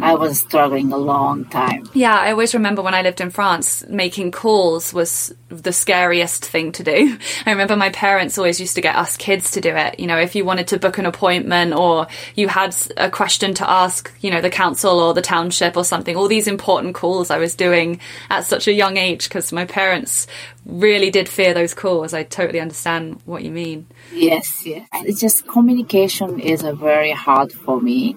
I 0.00 0.14
was 0.14 0.40
struggling 0.40 0.92
a 0.92 0.96
long 0.96 1.44
time. 1.46 1.88
Yeah, 1.92 2.18
I 2.18 2.30
always 2.30 2.54
remember 2.54 2.82
when 2.82 2.94
I 2.94 3.02
lived 3.02 3.20
in 3.20 3.30
France, 3.30 3.84
making 3.88 4.32
calls 4.32 4.94
was 4.94 5.34
the 5.48 5.72
scariest 5.72 6.44
thing 6.44 6.72
to 6.72 6.82
do. 6.82 7.18
I 7.46 7.50
remember 7.50 7.76
my 7.76 7.90
parents 7.90 8.38
always 8.38 8.60
used 8.60 8.74
to 8.76 8.80
get 8.80 8.96
us 8.96 9.16
kids 9.16 9.50
to 9.52 9.60
do 9.60 9.74
it. 9.74 10.00
You 10.00 10.06
know, 10.06 10.18
if 10.18 10.34
you 10.34 10.44
wanted 10.44 10.68
to 10.68 10.78
book 10.78 10.98
an 10.98 11.06
appointment 11.06 11.74
or 11.74 12.06
you 12.34 12.48
had 12.48 12.74
a 12.96 13.10
question 13.10 13.54
to 13.54 13.68
ask, 13.68 14.12
you 14.20 14.30
know, 14.30 14.40
the 14.40 14.50
council 14.50 14.98
or 15.00 15.14
the 15.14 15.22
township 15.22 15.76
or 15.76 15.84
something, 15.84 16.16
all 16.16 16.28
these 16.28 16.48
important 16.48 16.94
calls 16.94 17.30
I 17.30 17.38
was 17.38 17.54
doing 17.54 18.00
at 18.30 18.44
such 18.44 18.68
a 18.68 18.72
young 18.72 18.96
age 18.96 19.28
because 19.28 19.52
my 19.52 19.64
parents 19.64 20.26
really 20.64 21.10
did 21.10 21.28
fear 21.28 21.54
those 21.54 21.74
calls. 21.74 22.12
I 22.12 22.24
totally 22.24 22.60
understand 22.60 23.20
what 23.24 23.44
you 23.44 23.50
mean. 23.50 23.86
Yes, 24.12 24.62
yes. 24.66 24.88
It's 24.94 25.20
just 25.20 25.46
communication 25.46 26.40
is 26.40 26.62
a 26.62 26.74
very 26.74 27.12
hard 27.12 27.52
for 27.52 27.80
me. 27.80 28.16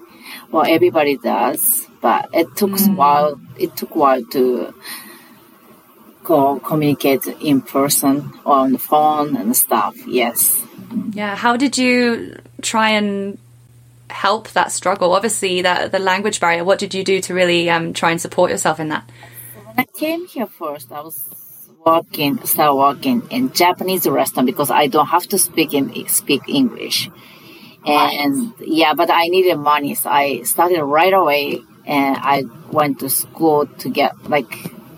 Well, 0.50 0.64
everybody 0.66 1.16
does, 1.16 1.86
but 2.00 2.28
it 2.32 2.56
took 2.56 2.78
a 2.78 2.84
while. 2.90 3.40
It 3.58 3.76
took 3.76 3.94
a 3.94 3.98
while 3.98 4.24
to 4.32 4.74
go 6.24 6.60
communicate 6.60 7.26
in 7.26 7.60
person 7.60 8.32
or 8.44 8.54
on 8.54 8.72
the 8.72 8.78
phone 8.78 9.36
and 9.36 9.56
stuff. 9.56 9.96
Yes. 10.06 10.62
Yeah. 11.12 11.36
How 11.36 11.56
did 11.56 11.78
you 11.78 12.36
try 12.62 12.90
and 12.90 13.38
help 14.08 14.48
that 14.50 14.72
struggle? 14.72 15.12
Obviously, 15.12 15.62
that 15.62 15.92
the 15.92 15.98
language 15.98 16.40
barrier. 16.40 16.64
What 16.64 16.78
did 16.78 16.94
you 16.94 17.04
do 17.04 17.20
to 17.22 17.34
really 17.34 17.70
um, 17.70 17.92
try 17.92 18.10
and 18.10 18.20
support 18.20 18.50
yourself 18.50 18.80
in 18.80 18.88
that? 18.88 19.08
When 19.64 19.78
I 19.78 19.84
came 19.84 20.26
here 20.26 20.46
first, 20.46 20.90
I 20.92 21.00
was 21.00 21.30
working, 21.84 22.44
start 22.44 22.76
working 22.76 23.22
in 23.30 23.52
Japanese 23.52 24.06
restaurant 24.06 24.46
because 24.46 24.70
I 24.70 24.86
don't 24.86 25.06
have 25.06 25.26
to 25.28 25.38
speak 25.38 25.74
in 25.74 26.08
speak 26.08 26.42
English. 26.48 27.10
And 27.86 28.52
yeah, 28.60 28.94
but 28.94 29.10
I 29.10 29.28
needed 29.28 29.56
money, 29.56 29.94
so 29.94 30.10
I 30.10 30.42
started 30.42 30.84
right 30.84 31.12
away, 31.12 31.62
and 31.86 32.16
I 32.16 32.44
went 32.70 33.00
to 33.00 33.08
school 33.08 33.66
to 33.66 33.88
get 33.88 34.12
like 34.28 34.52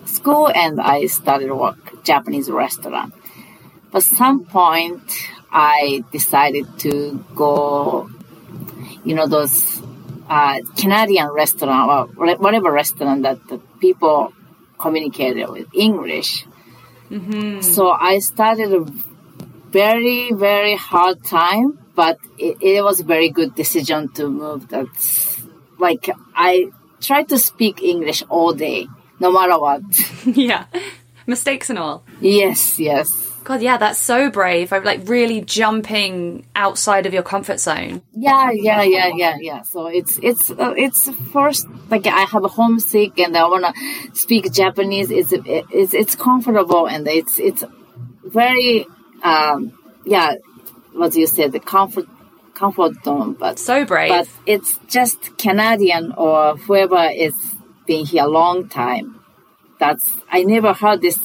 school, 0.05 0.49
and 0.49 0.81
I 0.81 1.05
started 1.07 1.53
work 1.53 2.03
Japanese 2.03 2.49
restaurant. 2.49 3.13
But 3.91 4.03
some 4.03 4.45
point, 4.45 5.01
I 5.51 6.03
decided 6.11 6.65
to 6.79 7.23
go, 7.35 8.09
you 9.05 9.15
know, 9.15 9.27
those 9.27 9.81
uh, 10.29 10.59
Canadian 10.77 11.29
restaurant 11.29 12.11
or 12.17 12.35
whatever 12.35 12.71
restaurant 12.71 13.23
that 13.23 13.47
the 13.47 13.59
people 13.79 14.33
communicated 14.79 15.47
with 15.49 15.67
English. 15.73 16.45
So 17.61 17.91
I 17.91 18.19
started 18.19 18.73
a 18.73 18.85
very, 19.69 20.31
very 20.33 20.75
hard 20.75 21.23
time, 21.23 21.77
but 21.95 22.17
it, 22.37 22.57
it 22.61 22.83
was 22.83 22.99
a 22.99 23.03
very 23.03 23.29
good 23.29 23.55
decision 23.55 24.09
to 24.13 24.29
move. 24.29 24.67
That's 24.69 25.41
like 25.77 26.09
I 26.35 26.71
try 27.01 27.23
to 27.23 27.37
speak 27.37 27.81
English 27.81 28.23
all 28.29 28.53
day, 28.53 28.87
no 29.19 29.31
matter 29.31 29.59
what. 29.59 29.81
yeah. 30.25 30.65
Mistakes 31.25 31.69
and 31.69 31.79
all. 31.79 32.03
yes, 32.19 32.79
yes. 32.79 33.31
God, 33.43 33.61
yeah, 33.61 33.77
that's 33.77 33.99
so 33.99 34.29
brave. 34.29 34.71
I'm 34.71 34.83
like 34.85 35.01
really 35.07 35.41
jumping 35.41 36.45
outside 36.55 37.05
of 37.05 37.13
your 37.13 37.23
comfort 37.23 37.59
zone. 37.59 38.01
Yeah, 38.13 38.51
yeah, 38.51 38.83
yeah, 38.83 39.11
yeah, 39.13 39.37
yeah. 39.39 39.61
So 39.63 39.87
it's 39.87 40.17
it's 40.23 40.49
uh, 40.49 40.73
it's 40.77 41.09
first 41.33 41.67
like 41.89 42.07
I 42.07 42.21
have 42.21 42.45
a 42.45 42.47
homesick 42.47 43.19
and 43.19 43.35
I 43.35 43.45
wanna 43.47 43.73
speak 44.13 44.51
Japanese. 44.51 45.11
It's 45.11 45.33
it's 45.33 45.93
it's 45.93 46.15
comfortable 46.15 46.87
and 46.87 47.05
it's 47.07 47.37
it's 47.37 47.63
very 48.23 48.85
um 49.23 49.77
yeah, 50.05 50.35
what 50.93 51.15
you 51.15 51.27
said, 51.27 51.51
the 51.51 51.59
comfort 51.59 52.07
comfort 52.53 53.03
zone. 53.03 53.33
But 53.33 53.59
so 53.59 53.85
brave. 53.85 54.09
But 54.09 54.27
it's 54.45 54.79
just 54.87 55.37
Canadian 55.37 56.13
or 56.13 56.55
whoever 56.57 57.09
is 57.11 57.35
been 57.85 58.05
here 58.05 58.23
a 58.23 58.27
long 58.27 58.69
time. 58.69 59.19
That's 59.79 60.09
I 60.31 60.43
never 60.43 60.73
heard 60.73 61.01
this 61.01 61.19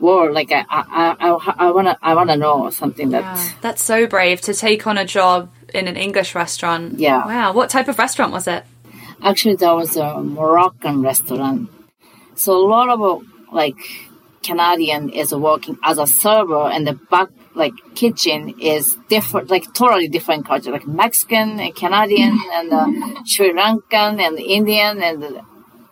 word. 0.00 0.32
Like 0.32 0.52
I 0.52 0.64
I 0.68 1.16
I, 1.20 1.54
I 1.66 1.70
wanna 1.70 1.98
I 2.02 2.14
wanna 2.14 2.36
know 2.36 2.70
something 2.70 3.10
that. 3.10 3.22
Yeah, 3.22 3.48
that's 3.60 3.82
so 3.82 4.06
brave 4.06 4.40
to 4.42 4.54
take 4.54 4.86
on 4.86 4.98
a 4.98 5.04
job 5.04 5.50
in 5.74 5.88
an 5.88 5.96
English 5.96 6.34
restaurant. 6.34 6.98
Yeah. 6.98 7.26
Wow. 7.26 7.52
What 7.52 7.70
type 7.70 7.88
of 7.88 7.98
restaurant 7.98 8.32
was 8.32 8.46
it? 8.46 8.64
Actually, 9.22 9.56
that 9.56 9.72
was 9.72 9.96
a 9.96 10.20
Moroccan 10.22 11.02
restaurant. 11.02 11.70
So 12.34 12.52
a 12.54 12.66
lot 12.66 12.88
of 12.88 13.22
like 13.52 13.76
Canadian 14.42 15.10
is 15.10 15.34
working 15.34 15.78
as 15.84 15.98
a 15.98 16.06
server, 16.06 16.64
and 16.68 16.86
the 16.86 16.94
back 16.94 17.28
like 17.60 17.74
kitchen 17.94 18.58
is 18.58 18.96
different, 19.08 19.50
like 19.50 19.72
totally 19.72 20.08
different 20.08 20.46
culture, 20.46 20.72
like 20.72 20.86
Mexican 20.86 21.60
and 21.60 21.74
Canadian 21.76 22.36
and 22.52 22.72
uh, 22.72 22.86
Sri 23.24 23.52
Lankan 23.52 24.20
and 24.20 24.38
Indian 24.38 25.00
and 25.02 25.40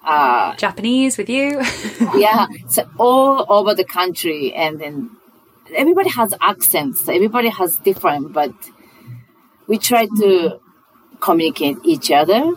uh, 0.05 0.57
Japanese 0.57 1.17
with 1.17 1.29
you. 1.29 1.63
yeah, 2.17 2.47
so 2.69 2.89
all 2.99 3.47
over 3.49 3.75
the 3.75 3.85
country, 3.85 4.53
and 4.53 4.81
then 4.81 5.11
everybody 5.77 6.09
has 6.11 6.35
accents. 6.41 7.09
Everybody 7.09 7.51
has 7.51 7.77
different, 7.77 8.33
but 8.33 8.55
we 9.69 9.79
try 9.79 10.07
to 10.07 10.59
communicate 11.21 11.77
each 11.85 12.11
other 12.11 12.53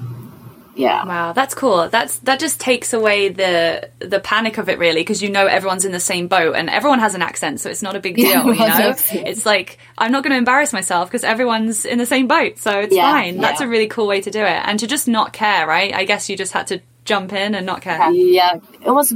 yeah. 0.75 1.05
Wow 1.05 1.34
that's 1.34 1.53
cool. 1.53 1.89
That's 1.89 2.19
that 2.19 2.39
just 2.39 2.60
takes 2.60 2.93
away 2.93 3.29
the 3.29 3.89
the 3.99 4.19
panic 4.19 4.57
of 4.57 4.69
it 4.69 4.79
really 4.79 5.01
because 5.01 5.21
you 5.21 5.29
know 5.29 5.47
everyone's 5.47 5.86
in 5.86 5.91
the 5.91 5.99
same 5.99 6.27
boat 6.27 6.55
and 6.55 6.69
everyone 6.69 6.99
has 6.99 7.15
an 7.15 7.21
accent 7.21 7.60
so 7.60 7.69
it's 7.69 7.81
not 7.81 7.95
a 7.95 7.99
big 7.99 8.15
deal 8.15 8.25
yeah, 8.25 8.43
you 8.45 8.55
know? 8.55 8.95
it's 9.27 9.45
like 9.45 9.77
i'm 9.97 10.12
not 10.12 10.23
going 10.23 10.31
to 10.31 10.38
embarrass 10.38 10.73
myself 10.73 11.07
because 11.10 11.23
everyone's 11.23 11.86
in 11.86 11.97
the 11.97 12.05
same 12.05 12.27
boat 12.27 12.57
so 12.57 12.79
it's 12.79 12.95
yeah, 12.95 13.12
fine. 13.12 13.36
yeah. 13.36 13.41
that's 13.41 13.62
a 13.62 13.67
really 13.67 13.88
cool 13.88 14.07
way 14.07 14.21
to 14.21 14.31
do 14.31 14.41
it. 14.41 14.62
And 14.65 14.79
to 14.79 14.88
just 14.88 15.07
not 15.07 15.34
care 15.34 15.67
right? 15.67 15.93
I 15.93 16.05
guess 16.05 16.29
you 16.29 16.38
just 16.38 16.53
had 16.53 16.67
to 16.67 16.81
jump 17.05 17.34
in 17.34 17.55
and 17.55 17.65
not 17.65 17.81
care. 17.81 18.12
Yeah 18.12 18.60
it 18.86 18.91
was 18.91 19.13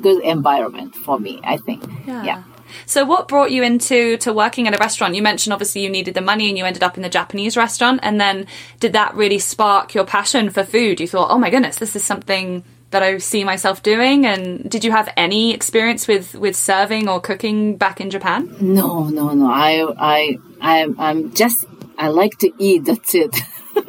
good 0.00 0.22
environment 0.22 0.94
for 0.94 1.18
me 1.18 1.40
i 1.44 1.56
think. 1.56 1.84
Yeah. 2.06 2.44
So, 2.86 3.04
what 3.04 3.28
brought 3.28 3.50
you 3.50 3.62
into 3.62 4.16
to 4.18 4.32
working 4.32 4.66
at 4.68 4.74
a 4.74 4.78
restaurant? 4.78 5.14
You 5.14 5.22
mentioned 5.22 5.52
obviously 5.52 5.82
you 5.82 5.90
needed 5.90 6.14
the 6.14 6.20
money 6.20 6.48
and 6.48 6.58
you 6.58 6.64
ended 6.64 6.82
up 6.82 6.96
in 6.96 7.02
the 7.02 7.08
Japanese 7.08 7.56
restaurant. 7.56 8.00
And 8.02 8.20
then, 8.20 8.46
did 8.78 8.92
that 8.92 9.14
really 9.14 9.38
spark 9.38 9.94
your 9.94 10.04
passion 10.04 10.50
for 10.50 10.64
food? 10.64 11.00
You 11.00 11.08
thought, 11.08 11.30
oh 11.30 11.38
my 11.38 11.50
goodness, 11.50 11.76
this 11.76 11.96
is 11.96 12.04
something 12.04 12.64
that 12.90 13.02
I 13.02 13.18
see 13.18 13.44
myself 13.44 13.82
doing. 13.82 14.26
And 14.26 14.68
did 14.68 14.84
you 14.84 14.90
have 14.90 15.12
any 15.16 15.54
experience 15.54 16.08
with 16.08 16.34
with 16.34 16.56
serving 16.56 17.08
or 17.08 17.20
cooking 17.20 17.76
back 17.76 18.00
in 18.00 18.10
Japan? 18.10 18.54
No, 18.60 19.04
no, 19.04 19.30
no. 19.30 19.50
I, 19.50 19.86
I, 19.98 20.38
I 20.60 20.88
I'm 20.98 21.32
just 21.34 21.64
I 21.98 22.08
like 22.08 22.38
to 22.38 22.50
eat. 22.58 22.84
That's 22.84 23.14
it. 23.14 23.36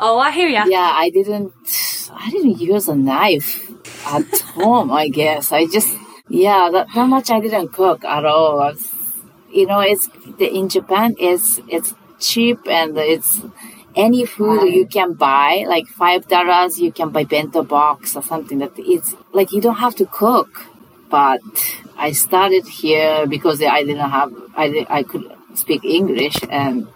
oh, 0.00 0.18
I 0.18 0.30
hear 0.32 0.48
you. 0.48 0.70
Yeah, 0.70 0.90
I 0.94 1.10
didn't. 1.10 1.52
I 2.12 2.30
didn't 2.30 2.60
use 2.60 2.88
a 2.88 2.96
knife 2.96 3.70
at 4.06 4.40
home. 4.40 4.90
I 4.90 5.08
guess 5.08 5.52
I 5.52 5.66
just 5.66 5.88
yeah, 6.28 6.70
that, 6.72 6.88
that 6.94 7.08
much 7.08 7.30
I 7.30 7.40
didn't 7.40 7.68
cook 7.72 8.04
at 8.04 8.24
all. 8.24 8.56
Was, 8.56 8.92
you 9.52 9.66
know, 9.66 9.80
it's 9.80 10.08
the, 10.38 10.46
in 10.52 10.68
Japan. 10.68 11.14
It's 11.18 11.60
it's 11.68 11.94
cheap 12.18 12.66
and 12.66 12.96
it's 12.98 13.42
any 13.94 14.26
food 14.26 14.72
you 14.72 14.86
can 14.86 15.14
buy, 15.14 15.64
like 15.68 15.86
five 15.86 16.28
dollars, 16.28 16.78
you 16.78 16.92
can 16.92 17.10
buy 17.10 17.24
bento 17.24 17.62
box 17.62 18.16
or 18.16 18.22
something 18.22 18.58
that 18.58 18.72
it's 18.76 19.14
like 19.32 19.52
you 19.52 19.60
don't 19.60 19.76
have 19.76 19.94
to 19.96 20.06
cook. 20.06 20.66
But 21.08 21.40
I 21.96 22.12
started 22.12 22.66
here 22.66 23.26
because 23.26 23.62
I 23.62 23.84
didn't 23.84 24.10
have 24.10 24.32
I 24.56 24.86
I 24.88 25.02
could 25.04 25.32
speak 25.54 25.84
English 25.84 26.36
and 26.50 26.88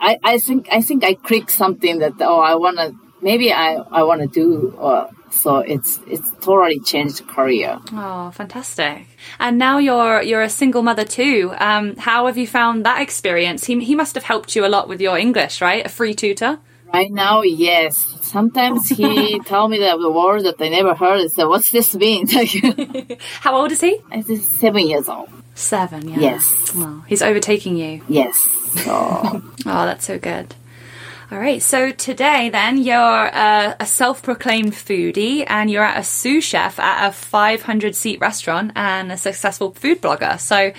I 0.00 0.18
I 0.22 0.38
think 0.38 0.68
I 0.70 0.80
think 0.80 1.04
I 1.04 1.14
clicked 1.14 1.50
something 1.50 1.98
that 1.98 2.14
oh 2.20 2.40
I 2.40 2.54
wanna 2.54 2.92
maybe 3.20 3.52
I 3.52 3.74
I 3.74 4.04
wanna 4.04 4.28
do 4.28 4.74
or 4.78 5.10
so 5.30 5.58
it's 5.58 6.00
it's 6.06 6.30
totally 6.40 6.80
changed 6.80 7.26
career. 7.26 7.78
Oh, 7.92 8.30
fantastic! 8.30 9.06
And 9.38 9.58
now 9.58 9.78
you're 9.78 10.22
you're 10.22 10.42
a 10.42 10.50
single 10.50 10.82
mother 10.82 11.04
too. 11.04 11.52
Um, 11.58 11.96
how 11.96 12.26
have 12.26 12.36
you 12.38 12.46
found 12.46 12.84
that 12.84 13.00
experience? 13.02 13.64
He 13.64 13.82
he 13.84 13.94
must 13.94 14.14
have 14.14 14.24
helped 14.24 14.56
you 14.56 14.64
a 14.64 14.68
lot 14.68 14.88
with 14.88 15.00
your 15.00 15.18
English, 15.18 15.60
right? 15.60 15.84
A 15.84 15.88
free 15.88 16.14
tutor. 16.14 16.58
Right 16.92 17.10
now, 17.10 17.42
yes. 17.42 17.96
Sometimes 18.22 18.88
he 18.88 19.40
tell 19.44 19.68
me 19.68 19.78
the 19.78 20.10
word 20.10 20.44
that 20.44 20.54
I 20.60 20.68
never 20.68 20.94
heard. 20.94 21.30
So 21.30 21.48
what's 21.48 21.70
this 21.70 21.94
mean? 21.94 22.26
How 23.40 23.56
old 23.56 23.72
is 23.72 23.80
he? 23.80 24.00
He's 24.12 24.48
seven 24.48 24.86
years 24.86 25.08
old. 25.08 25.28
Seven, 25.54 26.08
yeah. 26.08 26.18
Yes. 26.18 26.74
Well, 26.74 27.04
he's 27.08 27.22
overtaking 27.22 27.76
you. 27.76 28.02
Yes. 28.08 28.38
So. 28.84 28.92
oh, 28.92 29.42
that's 29.64 30.04
so 30.04 30.18
good. 30.18 30.54
All 31.28 31.40
right, 31.40 31.60
so 31.60 31.90
today 31.90 32.50
then 32.50 32.78
you're 32.78 32.94
a, 32.94 33.74
a 33.80 33.86
self 33.86 34.22
proclaimed 34.22 34.74
foodie 34.74 35.44
and 35.48 35.68
you're 35.68 35.82
at 35.82 35.98
a 35.98 36.04
sous 36.04 36.44
chef 36.44 36.78
at 36.78 37.08
a 37.08 37.12
500 37.12 37.96
seat 37.96 38.20
restaurant 38.20 38.70
and 38.76 39.10
a 39.10 39.16
successful 39.16 39.72
food 39.72 40.00
blogger. 40.00 40.38
So, 40.38 40.70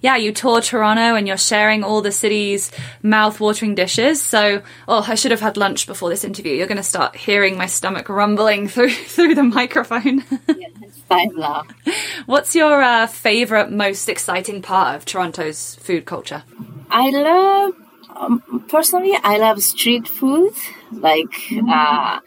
yeah, 0.00 0.16
you 0.16 0.32
tour 0.32 0.60
Toronto 0.60 1.14
and 1.14 1.28
you're 1.28 1.36
sharing 1.36 1.84
all 1.84 2.00
the 2.00 2.10
city's 2.10 2.72
mouth 3.04 3.38
watering 3.38 3.76
dishes. 3.76 4.20
So, 4.20 4.62
oh, 4.88 5.06
I 5.06 5.14
should 5.14 5.30
have 5.30 5.40
had 5.40 5.56
lunch 5.56 5.86
before 5.86 6.10
this 6.10 6.24
interview. 6.24 6.52
You're 6.52 6.66
going 6.66 6.78
to 6.78 6.82
start 6.82 7.14
hearing 7.14 7.56
my 7.56 7.66
stomach 7.66 8.08
rumbling 8.08 8.66
through, 8.74 8.90
through 8.90 9.36
the 9.36 9.44
microphone. 9.44 10.24
yeah, 10.48 10.66
it's 10.80 10.98
fine 11.02 11.30
now. 11.36 11.62
What's 12.26 12.56
your 12.56 12.82
uh, 12.82 13.06
favorite, 13.06 13.70
most 13.70 14.08
exciting 14.08 14.62
part 14.62 14.96
of 14.96 15.04
Toronto's 15.04 15.76
food 15.76 16.06
culture? 16.06 16.42
I 16.90 17.08
love 17.10 17.74
um, 18.16 18.64
personally, 18.68 19.14
I 19.22 19.38
love 19.38 19.62
street 19.62 20.08
food. 20.08 20.52
Like, 20.90 21.30
mm-hmm. 21.30 21.68
uh, 21.68 22.20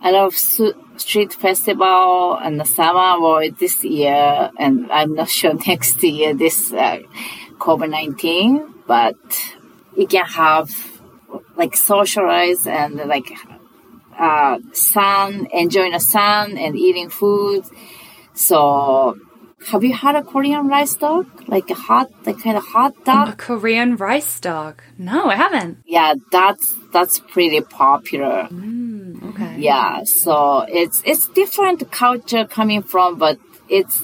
I 0.00 0.10
love 0.10 0.36
su- 0.36 0.74
street 0.96 1.32
festival 1.32 2.36
and 2.36 2.60
the 2.60 2.64
summer 2.64 3.24
or 3.24 3.48
this 3.50 3.84
year, 3.84 4.50
and 4.58 4.90
I'm 4.90 5.14
not 5.14 5.28
sure 5.28 5.54
next 5.66 6.02
year, 6.02 6.34
this 6.34 6.72
uh, 6.72 7.00
COVID 7.58 7.90
19, 7.90 8.74
but 8.86 9.16
you 9.96 10.06
can 10.06 10.24
have 10.24 10.70
like 11.56 11.76
socialize 11.76 12.66
and 12.66 12.96
like 12.96 13.32
uh, 14.18 14.58
sun, 14.72 15.48
enjoying 15.52 15.92
the 15.92 16.00
sun 16.00 16.56
and 16.56 16.76
eating 16.76 17.10
food. 17.10 17.64
So 18.34 19.16
have 19.66 19.82
you 19.82 19.92
had 19.92 20.14
a 20.14 20.22
Korean 20.22 20.68
rice 20.68 20.94
dog? 20.94 21.26
Like 21.48 21.68
a 21.70 21.74
hot, 21.74 22.10
like 22.24 22.42
kind 22.42 22.56
of 22.56 22.64
hot 22.64 23.04
dog? 23.04 23.28
A 23.28 23.36
Korean 23.36 23.96
rice 23.96 24.40
dog? 24.40 24.82
No, 24.96 25.26
I 25.26 25.34
haven't. 25.34 25.78
Yeah, 25.84 26.14
that's 26.30 26.74
that's 26.92 27.18
pretty 27.18 27.60
popular. 27.60 28.48
Mm, 28.50 29.30
okay. 29.30 29.56
Yeah, 29.58 30.04
so 30.04 30.60
it's 30.68 31.02
it's 31.04 31.26
different 31.28 31.90
culture 31.90 32.46
coming 32.46 32.82
from, 32.82 33.18
but 33.18 33.38
it's 33.68 34.02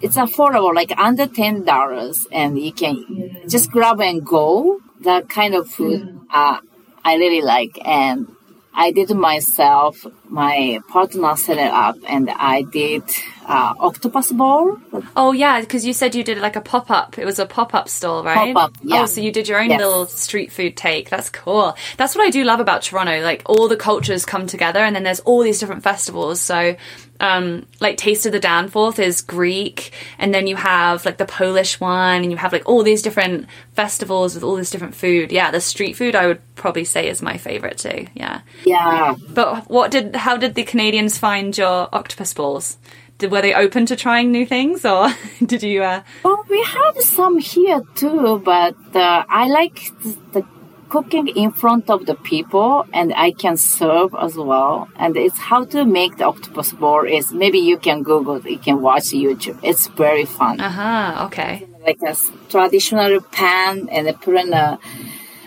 it's 0.00 0.16
affordable, 0.16 0.74
like 0.74 0.92
under 0.98 1.26
ten 1.26 1.64
dollars, 1.64 2.26
and 2.30 2.58
you 2.58 2.72
can 2.72 2.96
mm. 2.96 3.50
just 3.50 3.70
grab 3.70 4.00
and 4.00 4.24
go. 4.24 4.80
That 5.00 5.30
kind 5.30 5.54
of 5.54 5.70
food, 5.70 6.02
mm. 6.02 6.26
uh, 6.30 6.60
I 7.02 7.14
really 7.16 7.40
like, 7.40 7.78
and 7.86 8.28
I 8.74 8.92
did 8.92 9.10
myself. 9.10 10.06
My 10.30 10.80
partner 10.88 11.36
set 11.36 11.58
it 11.58 11.72
up, 11.72 11.96
and 12.08 12.30
I 12.30 12.62
did 12.62 13.02
uh, 13.44 13.74
octopus 13.78 14.30
ball. 14.30 14.78
Oh 15.16 15.32
yeah, 15.32 15.60
because 15.60 15.84
you 15.84 15.92
said 15.92 16.14
you 16.14 16.22
did 16.22 16.38
like 16.38 16.54
a 16.54 16.60
pop 16.60 16.88
up. 16.88 17.18
It 17.18 17.24
was 17.24 17.40
a 17.40 17.46
pop 17.46 17.74
up 17.74 17.88
stall, 17.88 18.22
right? 18.22 18.54
Pop 18.54 18.70
up. 18.70 18.76
Yeah. 18.82 19.02
Oh, 19.02 19.06
so 19.06 19.20
you 19.20 19.32
did 19.32 19.48
your 19.48 19.60
own 19.60 19.70
yes. 19.70 19.80
little 19.80 20.06
street 20.06 20.52
food 20.52 20.76
take. 20.76 21.10
That's 21.10 21.30
cool. 21.30 21.76
That's 21.96 22.14
what 22.14 22.24
I 22.24 22.30
do 22.30 22.44
love 22.44 22.60
about 22.60 22.82
Toronto. 22.82 23.20
Like 23.22 23.42
all 23.46 23.66
the 23.66 23.76
cultures 23.76 24.24
come 24.24 24.46
together, 24.46 24.78
and 24.78 24.94
then 24.94 25.02
there's 25.02 25.20
all 25.20 25.42
these 25.42 25.58
different 25.58 25.82
festivals. 25.82 26.40
So 26.40 26.76
um, 27.20 27.66
like 27.80 27.96
Taste 27.98 28.26
of 28.26 28.32
the 28.32 28.40
Danforth 28.40 28.98
is 28.98 29.20
Greek, 29.20 29.92
and 30.18 30.32
then 30.32 30.46
you 30.46 30.56
have 30.56 31.04
like 31.04 31.18
the 31.18 31.26
Polish 31.26 31.78
one, 31.78 32.22
and 32.22 32.30
you 32.30 32.36
have 32.36 32.52
like 32.52 32.68
all 32.68 32.82
these 32.82 33.02
different 33.02 33.46
festivals 33.74 34.34
with 34.34 34.42
all 34.42 34.56
this 34.56 34.70
different 34.70 34.94
food. 34.94 35.30
Yeah, 35.30 35.50
the 35.50 35.60
street 35.60 35.96
food 35.96 36.14
I 36.14 36.26
would 36.26 36.40
probably 36.54 36.84
say 36.84 37.08
is 37.08 37.20
my 37.20 37.36
favorite 37.36 37.78
too. 37.78 38.06
Yeah. 38.14 38.40
Yeah. 38.64 39.16
But 39.28 39.68
what 39.68 39.90
did 39.90 40.16
how 40.20 40.36
did 40.36 40.54
the 40.54 40.64
Canadians 40.64 41.18
find 41.18 41.56
your 41.56 41.88
octopus 41.92 42.32
balls? 42.34 42.78
Did, 43.18 43.30
were 43.30 43.42
they 43.42 43.54
open 43.54 43.86
to 43.86 43.96
trying 43.96 44.32
new 44.32 44.46
things, 44.46 44.84
or 44.84 45.08
did 45.44 45.62
you? 45.62 45.82
Uh... 45.82 46.02
Well, 46.24 46.44
we 46.48 46.62
have 46.62 46.96
some 47.00 47.38
here 47.38 47.82
too, 47.94 48.40
but 48.44 48.76
uh, 48.94 49.24
I 49.28 49.48
like 49.48 49.76
the, 50.02 50.16
the 50.32 50.46
cooking 50.90 51.28
in 51.28 51.52
front 51.52 51.88
of 51.88 52.04
the 52.04 52.16
people 52.16 52.84
and 52.92 53.14
I 53.14 53.30
can 53.30 53.56
serve 53.56 54.10
as 54.20 54.34
well. 54.34 54.88
And 54.96 55.16
it's 55.16 55.38
how 55.38 55.64
to 55.66 55.84
make 55.84 56.16
the 56.18 56.24
octopus 56.24 56.72
ball 56.72 57.06
is 57.06 57.32
maybe 57.32 57.58
you 57.58 57.78
can 57.78 58.02
Google, 58.02 58.40
you 58.40 58.58
can 58.58 58.82
watch 58.82 59.04
YouTube. 59.04 59.58
It's 59.62 59.86
very 59.86 60.24
fun. 60.24 60.60
Uh 60.60 60.68
huh. 60.68 61.26
Okay. 61.26 61.68
like 61.86 62.02
a 62.02 62.16
traditional 62.48 63.20
pan 63.20 63.88
and 63.88 64.08
they 64.08 64.12
put 64.12 64.34
in 64.36 64.52
a, 64.52 64.78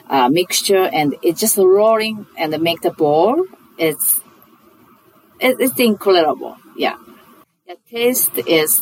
a 0.10 0.30
mixture 0.30 0.86
and 0.92 1.16
it's 1.22 1.42
just 1.42 1.58
rolling 1.58 2.26
and 2.38 2.60
make 2.62 2.82
the 2.82 2.92
ball. 2.92 3.46
It's 3.78 4.23
it, 5.44 5.58
it's 5.60 5.80
incredible. 5.80 6.56
Yeah, 6.78 6.98
the 7.68 7.78
taste 7.90 8.38
is 8.48 8.82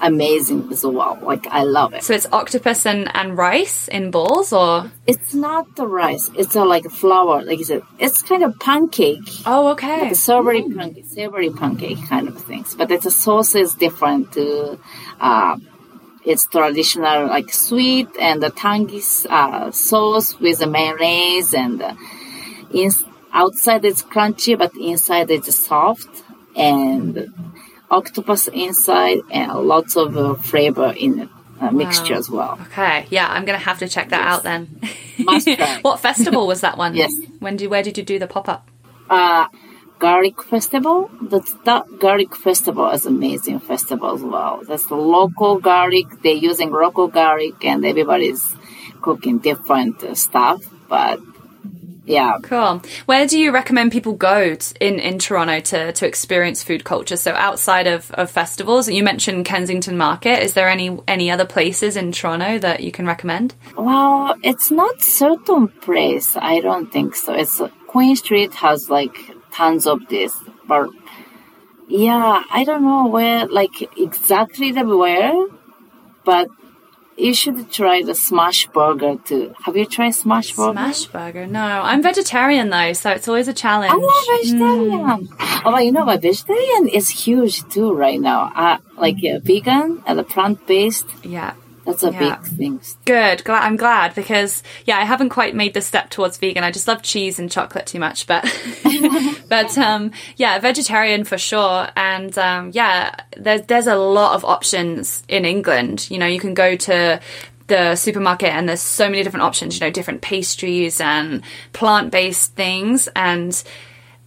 amazing 0.00 0.68
as 0.72 0.84
well. 0.84 1.18
Like 1.22 1.46
I 1.48 1.62
love 1.64 1.94
it. 1.94 2.02
So 2.02 2.14
it's 2.14 2.26
octopus 2.32 2.86
and, 2.86 3.10
and 3.14 3.36
rice 3.36 3.88
in 3.88 4.10
balls, 4.10 4.52
or 4.52 4.90
It's 5.06 5.34
not 5.34 5.76
the 5.76 5.86
rice. 5.86 6.30
It's 6.34 6.54
a, 6.54 6.64
like 6.64 6.84
flour. 6.90 7.42
Like 7.42 7.58
I 7.58 7.62
said, 7.62 7.82
it's 7.98 8.22
kind 8.22 8.42
of 8.42 8.58
pancake. 8.58 9.28
oh, 9.46 9.68
okay, 9.72 10.02
Like 10.02 10.16
savory 10.16 10.62
pancake, 10.62 11.06
savory 11.06 11.50
pancake 11.50 11.98
kind 12.08 12.28
of 12.28 12.40
things. 12.42 12.74
But 12.74 12.90
it's 12.90 13.06
a 13.06 13.10
sauce 13.10 13.54
is 13.54 13.74
different 13.74 14.32
to, 14.32 14.78
uh, 15.20 15.56
it's 16.24 16.46
traditional 16.46 17.26
like 17.28 17.52
sweet 17.52 18.08
and 18.20 18.42
the 18.42 18.50
tangy 18.50 19.02
uh, 19.28 19.70
sauce 19.70 20.38
with 20.38 20.58
the 20.58 20.66
mayonnaise 20.66 21.54
and 21.54 21.80
uh, 21.82 21.94
in, 22.70 22.90
outside 23.32 23.84
it's 23.84 24.02
crunchy 24.02 24.56
but 24.58 24.72
inside 24.76 25.30
it's 25.30 25.54
soft 25.54 26.08
and 26.56 27.28
octopus 27.90 28.48
inside 28.48 29.20
and 29.30 29.52
lots 29.52 29.96
of 29.96 30.16
uh, 30.16 30.34
flavor 30.34 30.92
in 30.96 31.20
it, 31.20 31.28
uh, 31.60 31.70
mixture 31.70 32.14
as 32.14 32.28
well. 32.30 32.58
okay, 32.62 33.06
yeah, 33.10 33.28
I'm 33.28 33.44
gonna 33.44 33.58
have 33.58 33.78
to 33.78 33.88
check 33.88 34.10
that 34.10 34.26
out 34.26 34.42
then. 34.42 34.80
Must 35.18 35.46
try. 35.46 35.78
what 35.82 36.00
festival 36.00 36.46
was 36.46 36.60
that 36.60 36.78
one? 36.78 36.94
Yes. 36.94 37.12
When 37.40 37.56
did 37.56 37.68
where 37.68 37.82
did 37.82 37.98
you 37.98 38.04
do 38.04 38.18
the 38.18 38.26
pop 38.26 38.48
up? 38.48 38.68
uh, 39.10 39.48
garlic 39.98 40.42
festival. 40.42 41.10
The 41.20 41.40
that 41.64 41.98
garlic 41.98 42.34
festival 42.36 42.90
is 42.90 43.06
amazing 43.06 43.60
festival 43.60 44.14
as 44.14 44.22
well. 44.22 44.62
That's 44.66 44.86
the 44.86 44.96
local 44.96 45.58
garlic. 45.58 46.06
They're 46.22 46.32
using 46.34 46.70
local 46.70 47.08
garlic, 47.08 47.64
and 47.64 47.84
everybody's 47.84 48.54
cooking 49.02 49.38
different 49.38 50.02
uh, 50.04 50.14
stuff. 50.14 50.62
But 50.88 51.20
yeah, 52.08 52.38
Cool. 52.42 52.82
Where 53.04 53.26
do 53.26 53.38
you 53.38 53.52
recommend 53.52 53.92
people 53.92 54.14
go 54.14 54.54
t- 54.54 54.74
in, 54.80 54.98
in 54.98 55.18
Toronto 55.18 55.60
to, 55.60 55.92
to 55.92 56.06
experience 56.06 56.62
food 56.62 56.82
culture? 56.82 57.16
So 57.16 57.32
outside 57.34 57.86
of, 57.86 58.10
of 58.12 58.30
festivals, 58.30 58.88
you 58.88 59.02
mentioned 59.04 59.44
Kensington 59.44 59.98
Market. 59.98 60.42
Is 60.42 60.54
there 60.54 60.68
any 60.68 60.98
any 61.06 61.30
other 61.30 61.44
places 61.44 61.96
in 61.96 62.12
Toronto 62.12 62.58
that 62.60 62.80
you 62.82 62.90
can 62.92 63.06
recommend? 63.06 63.54
well, 63.76 64.34
it's 64.42 64.70
not 64.70 65.02
certain 65.02 65.68
place. 65.68 66.34
I 66.36 66.60
don't 66.60 66.90
think 66.90 67.14
so. 67.14 67.34
It's 67.34 67.60
Queen 67.86 68.16
Street 68.16 68.54
has 68.54 68.88
like 68.88 69.16
tons 69.52 69.86
of 69.86 70.08
this, 70.08 70.34
but 70.66 70.88
yeah, 71.88 72.42
I 72.50 72.64
don't 72.64 72.84
know 72.84 73.06
where 73.06 73.46
like 73.46 73.76
exactly 73.98 74.72
the 74.72 74.84
where, 74.84 75.34
but. 76.24 76.48
You 77.18 77.34
should 77.34 77.72
try 77.72 78.02
the 78.02 78.14
smash 78.14 78.68
burger 78.68 79.16
too. 79.24 79.52
Have 79.64 79.76
you 79.76 79.86
tried 79.86 80.12
smash 80.12 80.54
burger? 80.54 80.72
Smash 80.72 81.06
burger? 81.06 81.46
No, 81.48 81.60
I'm 81.60 82.00
vegetarian 82.00 82.70
though, 82.70 82.92
so 82.92 83.10
it's 83.10 83.26
always 83.26 83.48
a 83.48 83.52
challenge. 83.52 83.92
I'm 83.92 84.00
not 84.00 84.24
vegetarian. 84.36 85.28
Oh, 85.64 85.72
but 85.72 85.84
you 85.84 85.90
know 85.90 86.04
what? 86.04 86.22
Vegetarian 86.22 86.86
is 86.86 87.08
huge 87.08 87.68
too 87.70 87.92
right 87.92 88.20
now. 88.20 88.52
Uh, 88.54 88.78
like 88.96 89.16
uh, 89.24 89.40
vegan 89.40 90.00
and 90.06 90.18
the 90.18 90.22
plant 90.22 90.64
based. 90.68 91.06
Yeah. 91.24 91.54
That's 91.88 92.02
a 92.02 92.12
Yeah. 92.12 92.36
big 92.36 92.46
thing. 92.56 92.80
Good. 93.04 93.44
Glad, 93.44 93.64
I'm 93.64 93.76
glad 93.76 94.14
because 94.14 94.62
yeah, 94.84 94.98
I 94.98 95.04
haven't 95.04 95.30
quite 95.30 95.54
made 95.54 95.74
the 95.74 95.80
step 95.80 96.10
towards 96.10 96.36
vegan. 96.38 96.62
I 96.64 96.70
just 96.70 96.86
love 96.86 97.02
cheese 97.02 97.38
and 97.38 97.50
chocolate 97.50 97.86
too 97.86 97.98
much, 97.98 98.26
but 98.26 98.44
but 99.48 99.76
um, 99.78 100.12
yeah, 100.36 100.58
vegetarian 100.58 101.24
for 101.24 101.38
sure. 101.38 101.88
And 101.96 102.36
um, 102.38 102.70
yeah, 102.74 103.14
there's 103.36 103.62
there's 103.62 103.86
a 103.86 103.96
lot 103.96 104.34
of 104.34 104.44
options 104.44 105.22
in 105.28 105.44
England. 105.44 106.10
You 106.10 106.18
know, 106.18 106.26
you 106.26 106.40
can 106.40 106.54
go 106.54 106.76
to 106.76 107.20
the 107.68 107.96
supermarket 107.96 108.48
and 108.50 108.68
there's 108.68 108.80
so 108.80 109.08
many 109.10 109.22
different 109.22 109.44
options. 109.44 109.78
You 109.78 109.86
know, 109.86 109.90
different 109.90 110.20
pastries 110.22 111.00
and 111.00 111.42
plant 111.72 112.10
based 112.12 112.54
things 112.54 113.08
and. 113.16 113.62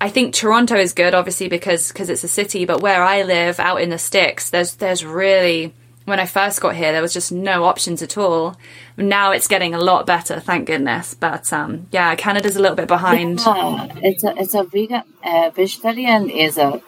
I 0.03 0.09
think 0.09 0.33
Toronto 0.33 0.77
is 0.77 0.93
good, 0.93 1.13
obviously, 1.13 1.47
because 1.47 1.89
because 1.89 2.09
it's 2.09 2.23
a 2.23 2.27
city. 2.27 2.65
But 2.65 2.81
where 2.81 3.03
I 3.03 3.21
live, 3.21 3.59
out 3.59 3.81
in 3.81 3.91
the 3.91 3.99
sticks, 3.99 4.49
there's 4.49 4.73
there's 4.77 5.05
really 5.05 5.75
when 6.11 6.19
I 6.19 6.25
first 6.25 6.59
got 6.61 6.75
here, 6.75 6.91
there 6.91 7.01
was 7.01 7.13
just 7.13 7.31
no 7.31 7.63
options 7.63 8.01
at 8.03 8.17
all. 8.17 8.57
Now 8.97 9.31
it's 9.31 9.47
getting 9.47 9.73
a 9.73 9.79
lot 9.79 10.05
better, 10.05 10.39
thank 10.39 10.67
goodness. 10.67 11.15
But 11.15 11.51
um, 11.53 11.87
yeah, 11.91 12.13
Canada's 12.15 12.57
a 12.57 12.61
little 12.61 12.75
bit 12.75 12.87
behind. 12.87 13.39
Uh, 13.39 13.87
it's 14.03 14.23
a 14.23 14.35
it's 14.37 14.53
a 14.53 14.63
vegan 14.63 15.03
uh, 15.23 15.49
vegetarian 15.55 16.29
is 16.29 16.57
a 16.57 16.81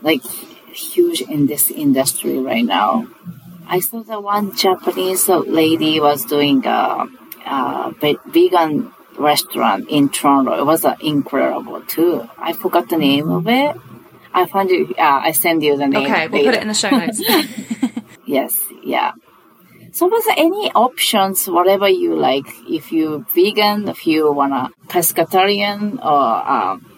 like 0.00 0.24
huge 0.72 1.20
in 1.20 1.46
this 1.46 1.70
industry 1.70 2.38
right 2.38 2.64
now. 2.64 3.08
I 3.66 3.80
saw 3.80 4.02
the 4.02 4.20
one 4.20 4.56
Japanese 4.56 5.28
lady 5.28 6.00
was 6.00 6.24
doing 6.24 6.64
a, 6.66 7.06
a 7.46 7.92
vegan 8.26 8.92
restaurant 9.18 9.88
in 9.90 10.08
Toronto. 10.08 10.54
It 10.54 10.64
was 10.64 10.84
uh, 10.84 10.96
incredible 11.02 11.82
too. 11.82 12.28
I 12.38 12.52
forgot 12.52 12.88
the 12.88 12.96
name 12.96 13.28
of 13.30 13.46
it. 13.48 13.76
I 14.32 14.46
found 14.46 14.70
you. 14.70 14.94
Uh, 14.96 15.20
I 15.24 15.32
send 15.32 15.64
you 15.64 15.76
the 15.76 15.88
name. 15.88 16.04
Okay, 16.04 16.28
we'll 16.28 16.44
put 16.44 16.54
it 16.54 16.62
in 16.62 16.68
the 16.68 16.74
show 16.74 16.90
notes. 16.90 17.20
Yes, 18.30 18.54
yeah. 18.84 19.12
So 19.92 20.06
was 20.06 20.24
there 20.26 20.36
any 20.38 20.70
options, 20.72 21.48
whatever 21.48 21.88
you 21.88 22.14
like, 22.14 22.46
if 22.68 22.92
you 22.92 23.26
vegan, 23.34 23.88
if 23.88 24.06
you 24.06 24.30
wanna 24.32 24.70
pescatarian, 24.86 25.98
or 26.04 26.50
um, 26.56 26.89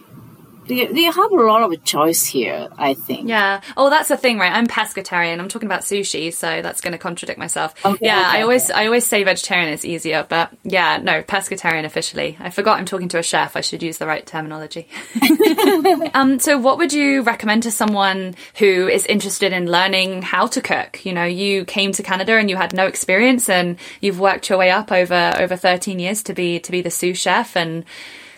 you, 0.66 0.94
you 0.94 1.12
have 1.12 1.32
a 1.32 1.36
lot 1.36 1.62
of 1.62 1.84
choice 1.84 2.24
here. 2.26 2.68
I 2.76 2.94
think. 2.94 3.28
Yeah. 3.28 3.60
Oh, 3.76 3.90
that's 3.90 4.08
the 4.08 4.16
thing, 4.16 4.38
right? 4.38 4.52
I'm 4.52 4.66
pescatarian. 4.66 5.38
I'm 5.38 5.48
talking 5.48 5.66
about 5.66 5.82
sushi, 5.82 6.32
so 6.32 6.62
that's 6.62 6.80
going 6.80 6.92
to 6.92 6.98
contradict 6.98 7.38
myself. 7.38 7.74
Okay, 7.84 8.06
yeah, 8.06 8.28
okay, 8.28 8.38
I 8.38 8.42
always 8.42 8.70
I 8.70 8.86
always 8.86 9.06
say 9.06 9.24
vegetarian 9.24 9.72
is 9.72 9.84
easier, 9.84 10.26
but 10.28 10.52
yeah, 10.62 10.98
no, 10.98 11.22
pescatarian 11.22 11.84
officially. 11.84 12.36
I 12.40 12.50
forgot 12.50 12.78
I'm 12.78 12.84
talking 12.84 13.08
to 13.08 13.18
a 13.18 13.22
chef. 13.22 13.56
I 13.56 13.60
should 13.60 13.82
use 13.82 13.98
the 13.98 14.06
right 14.06 14.24
terminology. 14.26 14.88
um, 16.14 16.38
so, 16.38 16.58
what 16.58 16.78
would 16.78 16.92
you 16.92 17.22
recommend 17.22 17.64
to 17.64 17.70
someone 17.70 18.34
who 18.56 18.88
is 18.88 19.06
interested 19.06 19.52
in 19.52 19.70
learning 19.70 20.22
how 20.22 20.46
to 20.48 20.60
cook? 20.60 21.04
You 21.04 21.12
know, 21.12 21.24
you 21.24 21.64
came 21.64 21.92
to 21.92 22.02
Canada 22.02 22.36
and 22.36 22.48
you 22.48 22.56
had 22.56 22.72
no 22.72 22.86
experience, 22.86 23.48
and 23.48 23.78
you've 24.00 24.20
worked 24.20 24.48
your 24.48 24.58
way 24.58 24.70
up 24.70 24.92
over 24.92 25.34
over 25.38 25.56
13 25.56 25.98
years 25.98 26.22
to 26.24 26.34
be 26.34 26.60
to 26.60 26.72
be 26.72 26.82
the 26.82 26.90
sous 26.90 27.18
chef 27.18 27.56
and 27.56 27.84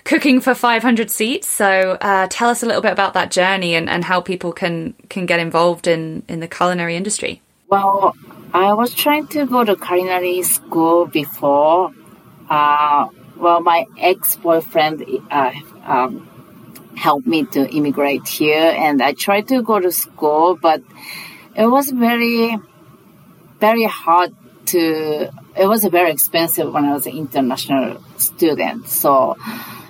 cooking 0.05 0.40
for 0.40 0.55
500 0.55 1.11
seats. 1.11 1.49
So 1.49 1.99
uh, 2.01 2.27
tell 2.31 2.51
us 2.51 2.62
a 2.62 2.67
little 2.67 2.83
bit 2.83 2.93
about 2.93 3.14
that 3.14 3.31
journey 3.31 3.75
and, 3.75 3.88
and 3.88 4.05
how 4.05 4.21
people 4.21 4.53
can 4.53 4.95
can 5.09 5.27
get 5.27 5.40
involved 5.40 5.87
in 5.87 6.23
in 6.29 6.40
the 6.40 6.49
culinary 6.49 6.97
industry. 6.97 7.40
Well, 7.69 8.14
I 8.53 8.73
was 8.75 8.95
trying 8.95 9.27
to 9.29 9.47
go 9.47 9.64
to 9.64 9.77
culinary 9.77 10.43
school 10.43 11.07
before. 11.07 11.93
Uh, 12.49 13.09
well, 13.37 13.61
my 13.61 13.87
ex-boyfriend 13.99 15.05
uh, 15.31 15.53
um, 15.83 16.29
helped 16.97 17.27
me 17.27 17.47
to 17.47 17.69
immigrate 17.69 18.29
here, 18.29 18.73
and 18.77 19.03
I 19.03 19.12
tried 19.12 19.49
to 19.49 19.62
go 19.62 19.81
to 19.81 19.90
school, 19.90 20.57
but 20.57 20.83
it 21.57 21.67
was 21.67 21.90
very, 21.90 22.57
very 23.59 23.85
hard 23.85 24.35
to. 24.67 25.31
It 25.57 25.67
was 25.67 25.85
very 25.85 26.11
expensive 26.12 26.73
when 26.73 26.85
I 26.85 26.93
was 26.93 27.07
an 27.07 27.17
international 27.17 28.03
student, 28.19 28.88
so 28.88 29.37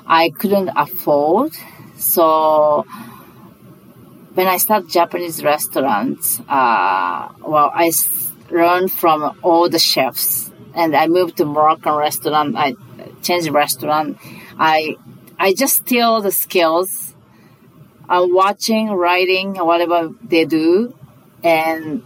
I 0.06 0.30
couldn't 0.30 0.70
afford. 0.76 1.52
So 1.96 2.86
when 4.34 4.46
I 4.46 4.58
start 4.58 4.88
Japanese 4.88 5.42
restaurants, 5.42 6.40
uh, 6.48 7.28
well, 7.40 7.70
I 7.72 7.92
learned 8.50 8.90
from 8.92 9.38
all 9.42 9.68
the 9.68 9.78
chefs, 9.78 10.50
and 10.74 10.94
I 10.94 11.06
moved 11.06 11.36
to 11.38 11.44
Moroccan 11.44 11.94
restaurant. 11.94 12.56
I 12.56 12.74
changed 13.22 13.48
restaurant. 13.48 14.18
I 14.58 14.96
I 15.38 15.54
just 15.54 15.76
steal 15.76 16.20
the 16.20 16.32
skills. 16.32 17.14
I'm 18.08 18.34
watching, 18.34 18.90
writing, 18.90 19.54
whatever 19.54 20.10
they 20.22 20.44
do, 20.44 20.94
and 21.42 22.02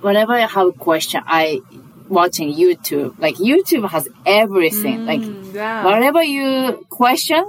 whenever 0.00 0.34
I 0.34 0.46
have 0.46 0.68
a 0.68 0.72
question, 0.72 1.22
I 1.26 1.60
watching 2.08 2.54
YouTube. 2.54 3.18
Like 3.18 3.36
YouTube 3.36 3.88
has 3.88 4.08
everything. 4.26 5.00
Mm, 5.00 5.06
like 5.06 5.54
yeah. 5.54 5.84
whatever 5.84 6.22
you 6.22 6.84
question, 6.88 7.44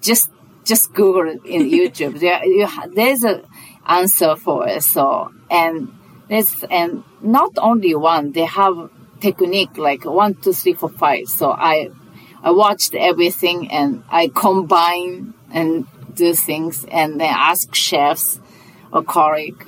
just 0.00 0.30
just 0.64 0.92
Google 0.92 1.28
it 1.28 1.44
in 1.44 1.70
YouTube. 1.78 2.18
there, 2.20 2.44
you, 2.44 2.66
ha- 2.66 2.88
there's 2.92 3.24
a 3.24 3.42
answer 3.86 4.36
for 4.36 4.68
it. 4.68 4.82
So 4.82 5.32
and 5.50 5.92
there's 6.28 6.64
and 6.70 7.04
not 7.20 7.52
only 7.58 7.94
one. 7.94 8.32
They 8.32 8.44
have 8.44 8.90
technique 9.20 9.78
like 9.78 10.04
one, 10.04 10.34
two, 10.34 10.52
three, 10.52 10.74
four, 10.74 10.88
five. 10.88 11.28
So 11.28 11.50
I 11.50 11.90
I 12.42 12.50
watched 12.50 12.94
everything 12.94 13.70
and 13.70 14.04
I 14.10 14.28
combine 14.28 15.34
and 15.52 15.86
do 16.14 16.34
things 16.34 16.84
and 16.84 17.20
then 17.20 17.32
ask 17.34 17.74
chefs 17.74 18.40
or 18.92 19.02
colleague. 19.02 19.64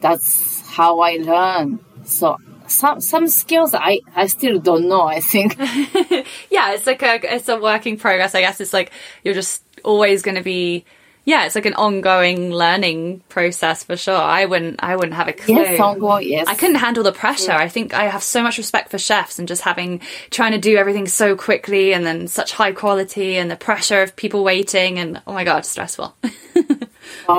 That's 0.00 0.66
how 0.68 1.00
I 1.00 1.16
learn. 1.16 1.80
So 2.04 2.38
some 2.72 3.00
some 3.00 3.28
skills 3.28 3.74
I 3.74 4.00
I 4.14 4.26
still 4.26 4.58
don't 4.58 4.88
know. 4.88 5.02
I 5.02 5.20
think. 5.20 5.56
yeah, 6.50 6.72
it's 6.72 6.86
like 6.86 7.02
a 7.02 7.34
it's 7.34 7.48
a 7.48 7.58
work 7.58 7.86
in 7.86 7.96
progress. 7.96 8.34
I 8.34 8.40
guess 8.40 8.60
it's 8.60 8.72
like 8.72 8.92
you're 9.22 9.34
just 9.34 9.62
always 9.84 10.22
going 10.22 10.36
to 10.36 10.42
be 10.42 10.84
yeah, 11.24 11.46
it's 11.46 11.54
like 11.54 11.66
an 11.66 11.74
ongoing 11.74 12.50
learning 12.50 13.22
process 13.28 13.84
for 13.84 13.96
sure. 13.96 14.16
I 14.16 14.44
wouldn't, 14.44 14.82
I 14.82 14.96
wouldn't 14.96 15.14
have 15.14 15.28
a 15.28 15.32
clue. 15.32 15.54
Yes, 15.54 15.80
ongoing, 15.80 16.28
yes. 16.28 16.48
I 16.48 16.54
couldn't 16.56 16.76
handle 16.76 17.04
the 17.04 17.12
pressure. 17.12 17.52
I 17.52 17.68
think 17.68 17.94
I 17.94 18.08
have 18.08 18.24
so 18.24 18.42
much 18.42 18.58
respect 18.58 18.90
for 18.90 18.98
chefs 18.98 19.38
and 19.38 19.46
just 19.46 19.62
having, 19.62 20.00
trying 20.30 20.50
to 20.52 20.58
do 20.58 20.76
everything 20.76 21.06
so 21.06 21.36
quickly 21.36 21.94
and 21.94 22.04
then 22.04 22.26
such 22.26 22.52
high 22.52 22.72
quality 22.72 23.36
and 23.36 23.48
the 23.48 23.56
pressure 23.56 24.02
of 24.02 24.16
people 24.16 24.42
waiting 24.42 24.98
and 24.98 25.22
oh 25.26 25.32
my 25.32 25.44
God, 25.44 25.64
stressful. 25.64 26.12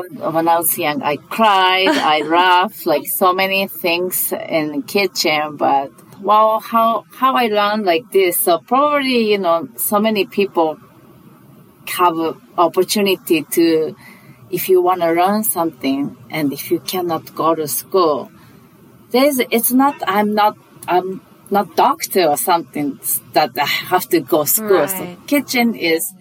when 0.01 0.47
I 0.47 0.57
was 0.57 0.77
young, 0.77 1.01
I 1.01 1.17
cried, 1.17 1.87
I 1.87 2.21
laughed, 2.25 2.85
like 2.85 3.05
so 3.07 3.33
many 3.33 3.67
things 3.67 4.31
in 4.31 4.71
the 4.71 4.81
kitchen, 4.81 5.57
but 5.57 5.91
wow, 6.19 6.59
how, 6.59 7.05
how 7.11 7.35
I 7.35 7.47
learned 7.47 7.85
like 7.85 8.11
this. 8.11 8.39
So 8.39 8.59
probably, 8.59 9.31
you 9.31 9.37
know, 9.37 9.69
so 9.75 9.99
many 9.99 10.25
people 10.25 10.79
have 11.87 12.37
opportunity 12.57 13.43
to, 13.43 13.95
if 14.49 14.69
you 14.69 14.81
want 14.81 15.01
to 15.01 15.11
learn 15.11 15.43
something 15.43 16.15
and 16.29 16.53
if 16.53 16.71
you 16.71 16.79
cannot 16.79 17.35
go 17.35 17.55
to 17.55 17.67
school, 17.67 18.31
there's, 19.11 19.39
it's 19.39 19.71
not, 19.71 20.01
I'm 20.07 20.33
not, 20.33 20.57
I'm 20.87 21.21
not 21.49 21.75
doctor 21.75 22.27
or 22.27 22.37
something 22.37 22.99
that 23.33 23.51
I 23.57 23.65
have 23.65 24.07
to 24.09 24.19
go 24.19 24.43
school. 24.45 24.69
Right. 24.69 24.89
So 24.89 25.17
kitchen 25.27 25.75
is, 25.75 26.13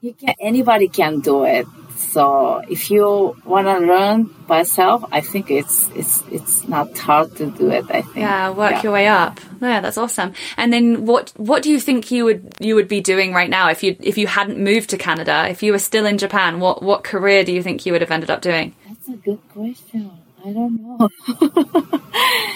you 0.00 0.14
can, 0.14 0.34
anybody 0.40 0.88
can 0.88 1.20
do 1.20 1.44
it. 1.44 1.66
So 2.12 2.62
if 2.68 2.90
you 2.90 3.34
want 3.46 3.66
to 3.68 3.78
learn 3.78 4.24
by 4.46 4.58
yourself, 4.58 5.02
I 5.10 5.22
think 5.22 5.50
it's 5.50 5.88
it's 5.94 6.22
it's 6.30 6.68
not 6.68 6.96
hard 6.98 7.34
to 7.36 7.50
do 7.50 7.70
it. 7.70 7.86
I 7.88 8.02
think. 8.02 8.16
Yeah, 8.16 8.50
work 8.50 8.72
yeah. 8.72 8.82
your 8.82 8.92
way 8.92 9.06
up. 9.08 9.40
Yeah, 9.62 9.80
that's 9.80 9.96
awesome. 9.96 10.34
And 10.58 10.70
then 10.70 11.06
what 11.06 11.32
what 11.38 11.62
do 11.62 11.70
you 11.70 11.80
think 11.80 12.10
you 12.10 12.26
would 12.26 12.54
you 12.60 12.74
would 12.74 12.88
be 12.88 13.00
doing 13.00 13.32
right 13.32 13.48
now 13.48 13.70
if 13.70 13.82
you 13.82 13.96
if 13.98 14.18
you 14.18 14.26
hadn't 14.26 14.58
moved 14.58 14.90
to 14.90 14.98
Canada? 14.98 15.46
If 15.48 15.62
you 15.62 15.72
were 15.72 15.78
still 15.78 16.04
in 16.04 16.18
Japan, 16.18 16.60
what 16.60 16.82
what 16.82 17.02
career 17.02 17.44
do 17.44 17.52
you 17.52 17.62
think 17.62 17.86
you 17.86 17.92
would 17.92 18.02
have 18.02 18.10
ended 18.10 18.30
up 18.30 18.42
doing? 18.42 18.74
That's 18.86 19.08
a 19.08 19.16
good 19.16 19.40
question. 19.48 20.10
I 20.44 20.52
don't 20.52 20.82
know. 20.82 21.08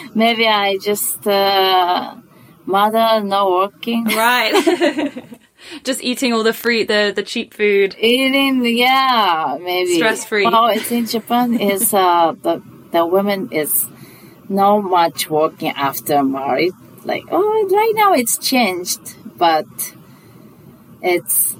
Maybe 0.14 0.46
I 0.46 0.76
just 0.76 1.26
uh, 1.26 2.16
mother 2.66 3.22
not 3.24 3.50
working. 3.50 4.04
Right. 4.04 5.24
just 5.84 6.02
eating 6.02 6.32
all 6.32 6.42
the 6.42 6.52
free 6.52 6.84
the 6.84 7.12
the 7.14 7.22
cheap 7.22 7.54
food. 7.54 7.96
Eating 7.98 8.64
yeah 8.64 9.58
maybe. 9.60 9.96
Stress 9.96 10.24
free 10.24 10.46
oh 10.46 10.66
it's 10.66 10.90
in 10.90 11.06
japan 11.06 11.58
is 11.60 11.92
uh 11.94 12.34
the 12.42 12.62
the 12.92 13.06
women 13.06 13.50
is 13.52 13.86
not 14.48 14.80
much 14.80 15.28
working 15.28 15.70
after 15.70 16.22
married. 16.22 16.72
Like 17.04 17.24
oh 17.30 17.68
right 17.72 17.92
now 17.94 18.14
it's 18.14 18.38
changed 18.38 19.16
but 19.36 19.66
it's 21.02 21.56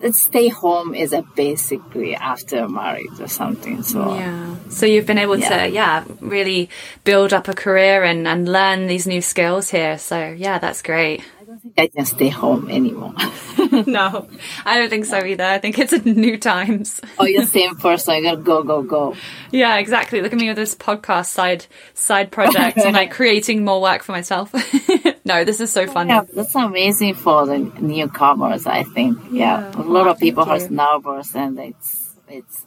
it's 0.00 0.20
stay 0.20 0.48
home 0.48 0.94
is 0.94 1.12
a 1.12 1.22
basically 1.34 2.14
after 2.14 2.68
marriage 2.68 3.18
or 3.20 3.28
something 3.28 3.82
so. 3.82 4.14
Yeah. 4.14 4.56
So 4.68 4.86
you've 4.86 5.06
been 5.06 5.18
able 5.18 5.38
yeah. 5.38 5.66
to 5.66 5.72
yeah 5.72 6.04
really 6.20 6.68
build 7.04 7.32
up 7.32 7.48
a 7.48 7.54
career 7.54 8.04
and 8.04 8.28
and 8.28 8.46
learn 8.46 8.86
these 8.86 9.06
new 9.06 9.22
skills 9.22 9.70
here. 9.70 9.98
So 9.98 10.30
yeah 10.30 10.58
that's 10.58 10.82
great 10.82 11.22
I 11.76 11.88
can't 11.88 12.06
stay 12.06 12.28
home 12.28 12.70
anymore. 12.70 13.12
no, 13.86 14.28
I 14.64 14.78
don't 14.78 14.90
think 14.90 15.06
so 15.06 15.24
either. 15.24 15.44
I 15.44 15.58
think 15.58 15.78
it's 15.78 15.92
a 15.92 15.98
new 15.98 16.38
times. 16.38 17.00
oh, 17.18 17.24
you're 17.24 17.46
same 17.46 17.74
person. 17.76 18.14
I 18.14 18.20
gotta 18.20 18.36
go, 18.36 18.62
go, 18.62 18.82
go. 18.82 19.16
Yeah, 19.50 19.78
exactly. 19.78 20.20
Look 20.20 20.32
at 20.32 20.38
me 20.38 20.48
with 20.48 20.56
this 20.56 20.76
podcast 20.76 21.26
side 21.26 21.66
side 21.94 22.30
project 22.30 22.78
and 22.78 22.94
like 22.94 23.10
creating 23.18 23.64
more 23.64 23.80
work 23.82 24.04
for 24.04 24.12
myself. 24.12 24.52
no, 25.24 25.44
this 25.44 25.60
is 25.60 25.72
so 25.72 25.86
fun. 25.88 26.08
Yeah, 26.08 26.22
that's 26.32 26.54
amazing 26.54 27.14
for 27.14 27.44
the 27.46 27.58
newcomers. 27.58 28.66
I 28.66 28.84
think. 28.84 29.18
Yeah, 29.32 29.60
yeah. 29.60 29.80
a 29.80 29.82
lot 29.82 30.06
of 30.06 30.18
people 30.20 30.44
are 30.44 30.68
nervous, 30.68 31.34
and 31.34 31.58
it's 31.58 32.14
it's 32.28 32.66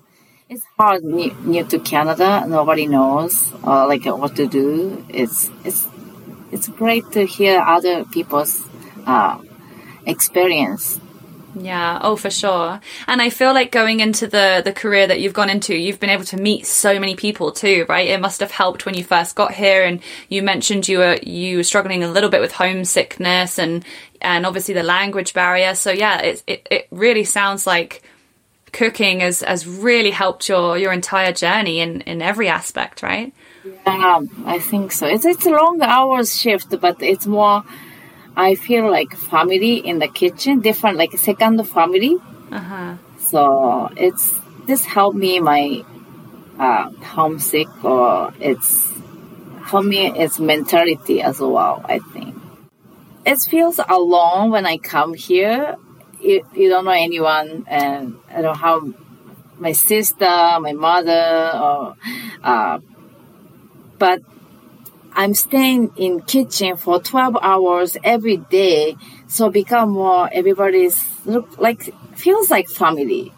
it's 0.49 0.65
hard 0.77 1.03
new, 1.03 1.33
new 1.43 1.63
to 1.65 1.79
Canada. 1.79 2.45
Nobody 2.45 2.87
knows 2.87 3.53
uh, 3.63 3.87
like 3.87 4.05
what 4.05 4.35
to 4.35 4.47
do. 4.47 5.05
It's 5.07 5.49
it's 5.63 5.87
it's 6.51 6.67
great 6.67 7.09
to 7.11 7.25
hear 7.25 7.59
other 7.59 8.05
people's 8.05 8.63
uh, 9.07 9.39
experience. 10.05 10.99
Yeah, 11.59 11.99
oh 12.01 12.15
for 12.15 12.29
sure. 12.29 12.79
And 13.07 13.21
I 13.21 13.29
feel 13.29 13.53
like 13.53 13.71
going 13.71 13.99
into 13.99 14.27
the 14.27 14.61
the 14.63 14.73
career 14.73 15.07
that 15.07 15.19
you've 15.19 15.33
gone 15.33 15.49
into, 15.49 15.75
you've 15.75 15.99
been 15.99 16.09
able 16.09 16.25
to 16.25 16.37
meet 16.37 16.65
so 16.65 16.99
many 16.99 17.15
people 17.15 17.51
too, 17.51 17.85
right? 17.89 18.07
It 18.07 18.21
must 18.21 18.41
have 18.41 18.51
helped 18.51 18.85
when 18.85 18.95
you 18.95 19.03
first 19.03 19.35
got 19.35 19.53
here 19.53 19.83
and 19.83 20.01
you 20.29 20.43
mentioned 20.43 20.87
you 20.87 20.99
were 20.99 21.17
you 21.23 21.57
were 21.57 21.63
struggling 21.63 22.03
a 22.03 22.11
little 22.11 22.29
bit 22.29 22.41
with 22.41 22.51
homesickness 22.51 23.57
and 23.57 23.83
and 24.21 24.45
obviously 24.45 24.73
the 24.73 24.83
language 24.83 25.33
barrier. 25.33 25.73
So 25.73 25.91
yeah, 25.91 26.19
it 26.19 26.43
it, 26.47 26.67
it 26.69 26.87
really 26.91 27.23
sounds 27.23 27.65
like 27.65 28.03
cooking 28.71 29.21
has 29.21 29.41
has 29.41 29.65
really 29.65 30.11
helped 30.11 30.47
your 30.47 30.77
your 30.77 30.93
entire 30.93 31.31
journey 31.31 31.79
in 31.79 32.01
in 32.01 32.21
every 32.21 32.49
aspect, 32.49 33.01
right? 33.01 33.33
Yeah, 33.85 34.21
I 34.45 34.59
think 34.59 34.91
so. 34.91 35.07
It's 35.07 35.25
it's 35.25 35.45
a 35.45 35.51
long 35.51 35.81
hours 35.81 36.39
shift, 36.39 36.79
but 36.79 37.01
it's 37.01 37.25
more 37.25 37.63
I 38.37 38.53
feel 38.53 38.89
like 38.89 39.15
family 39.15 39.77
in 39.77 39.97
the 39.97 40.07
kitchen, 40.07 40.59
different 40.59 40.97
like 40.97 41.17
second 41.17 41.61
family. 41.67 42.17
Uh-huh. 42.51 42.95
So 43.17 43.89
it's 43.97 44.39
this 44.67 44.85
helped 44.85 45.17
me 45.17 45.39
my 45.39 45.83
uh, 46.59 46.91
homesick 47.01 47.67
or 47.83 48.31
it's 48.39 48.87
helped 49.63 49.87
me 49.87 50.11
its 50.11 50.39
mentality 50.39 51.19
as 51.19 51.39
well. 51.39 51.83
I 51.83 51.97
think 51.97 52.35
it 53.25 53.39
feels 53.39 53.79
alone 53.89 54.51
when 54.51 54.67
I 54.67 54.77
come 54.77 55.15
here. 55.15 55.75
You, 56.21 56.45
you 56.53 56.69
don't 56.69 56.85
know 56.85 56.91
anyone, 56.91 57.65
and 57.67 58.17
I 58.31 58.41
don't 58.41 58.57
have 58.57 58.81
my 59.57 59.71
sister, 59.71 60.59
my 60.59 60.73
mother, 60.73 61.51
or 61.55 61.95
uh, 62.43 62.79
but 63.97 64.21
I'm 65.17 65.33
staying 65.33 65.93
in 65.97 66.21
kitchen 66.21 66.77
for 66.77 67.01
12 67.01 67.37
hours 67.41 67.97
every 68.03 68.37
day. 68.37 68.95
So 69.27 69.49
become 69.49 69.89
more, 69.89 70.29
everybody's 70.31 71.03
look 71.25 71.57
like, 71.57 71.91
feels 72.15 72.51
like 72.51 72.69
family. 72.69 73.33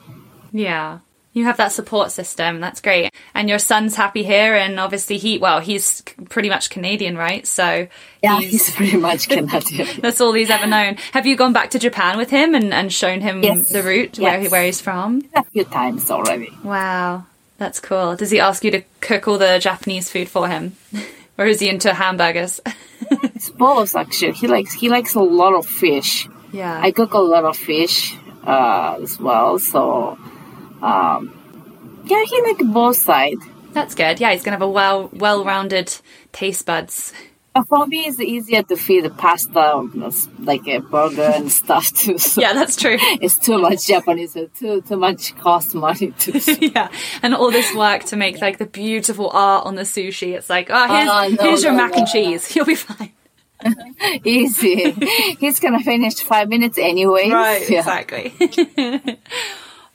Yeah. 0.52 1.00
You 1.32 1.46
have 1.46 1.56
that 1.56 1.72
support 1.72 2.12
system. 2.12 2.60
That's 2.60 2.82
great. 2.82 3.14
And 3.34 3.48
your 3.48 3.60
son's 3.60 3.96
happy 3.96 4.24
here. 4.24 4.56
And 4.56 4.78
obviously 4.78 5.18
he, 5.18 5.38
well, 5.38 5.62
he's 5.62 6.02
pretty 6.28 6.50
much 6.50 6.70
Canadian, 6.70 7.16
right? 7.16 7.48
So 7.48 7.88
yeah, 8.22 8.40
he's, 8.40 8.68
he's 8.68 8.76
pretty 8.76 8.98
much 8.98 9.30
Canadian. 9.30 9.88
that's 10.02 10.20
all 10.20 10.34
he's 10.34 10.50
ever 10.50 10.68
known. 10.68 10.98
Have 11.14 11.26
you 11.26 11.38
gone 11.38 11.54
back 11.54 11.70
to 11.70 11.80
Japan 11.80 12.18
with 12.18 12.30
him 12.30 12.56
and, 12.56 12.74
and 12.74 12.92
shown 12.92 13.22
him 13.22 13.42
yes. 13.42 13.70
the 13.70 13.84
route 13.84 14.18
yes. 14.18 14.42
where, 14.42 14.50
where 14.50 14.66
he's 14.66 14.82
from? 14.82 15.24
A 15.34 15.46
few 15.46 15.64
times 15.64 16.12
already. 16.12 16.52
Wow. 16.62 17.26
That's 17.58 17.80
cool. 17.80 18.18
Does 18.18 18.32
he 18.32 18.42
ask 18.42 18.66
you 18.66 18.72
to 18.72 18.82
cook 19.00 19.30
all 19.30 19.38
the 19.38 19.60
Japanese 19.60 20.12
food 20.12 20.28
for 20.28 20.50
him? 20.50 20.76
or 21.40 21.46
is 21.46 21.62
he 21.62 21.70
into 21.70 21.94
hamburgers? 21.94 22.60
it's 23.12 23.50
both 23.50 23.96
actually. 23.96 24.34
He 24.34 24.48
likes 24.48 24.74
he 24.74 24.90
likes 24.90 25.16
a 25.16 25.22
lot 25.22 25.56
of 25.56 25.66
fish. 25.66 26.28
Yeah, 26.52 26.80
I 26.80 26.92
cook 26.92 27.14
a 27.14 27.20
lot 27.20 27.46
of 27.46 27.58
fish 27.58 28.16
uh, 28.46 29.00
as 29.02 29.18
well. 29.20 29.58
So 29.58 30.18
um, 30.82 32.04
yeah, 32.06 32.24
he 32.26 32.42
like 32.44 32.60
both 32.60 32.98
sides. 32.98 33.44
That's 33.72 33.96
good. 33.96 34.20
Yeah, 34.20 34.34
he's 34.34 34.44
gonna 34.44 34.56
have 34.56 34.62
a 34.62 34.70
well 34.70 35.10
well 35.14 35.46
rounded 35.46 35.96
taste 36.34 36.66
buds. 36.66 37.14
For 37.68 37.88
me, 37.88 38.02
it's 38.02 38.20
easier 38.20 38.64
to 38.64 38.78
feed 38.78 39.06
the 39.06 39.10
pasta, 39.10 39.82
like 40.40 40.68
a 40.68 40.80
burger 40.80 41.32
and 41.36 41.52
stuff 41.52 41.92
too. 41.92 42.18
So 42.30 42.42
yeah, 42.42 42.54
that's 42.54 42.76
true. 42.76 42.98
It's 43.00 43.38
too 43.38 43.58
much 43.58 43.88
Japanese, 43.88 44.38
too 44.58 44.82
too 44.82 44.98
much 44.98 45.36
cost 45.38 45.74
money 45.74 46.12
too. 46.12 46.40
yeah, 46.62 46.90
and 47.24 47.34
all 47.34 47.52
this 47.52 47.74
work 47.74 48.04
to 48.06 48.16
make 48.16 48.40
like 48.40 48.60
the 48.60 48.66
beautiful 48.66 49.30
art 49.32 49.66
on 49.66 49.76
the 49.76 49.82
sushi. 49.82 50.36
It's 50.38 50.50
like, 50.50 50.68
oh, 50.70 50.88
here's, 50.88 51.10
uh, 51.10 51.30
no, 51.30 51.44
here's 51.44 51.64
no, 51.64 51.70
your 51.70 51.78
mac 51.78 51.92
no. 51.94 52.00
and 52.00 52.08
cheese. 52.08 52.56
You'll 52.56 52.66
be 52.66 52.76
fine. 52.76 53.14
Easy. 54.24 54.92
He's 55.40 55.60
gonna 55.60 55.82
finish 55.82 56.16
five 56.16 56.50
minutes 56.50 56.78
anyway. 56.78 57.30
Right, 57.30 57.70
yeah. 57.70 57.80
exactly. 57.80 59.20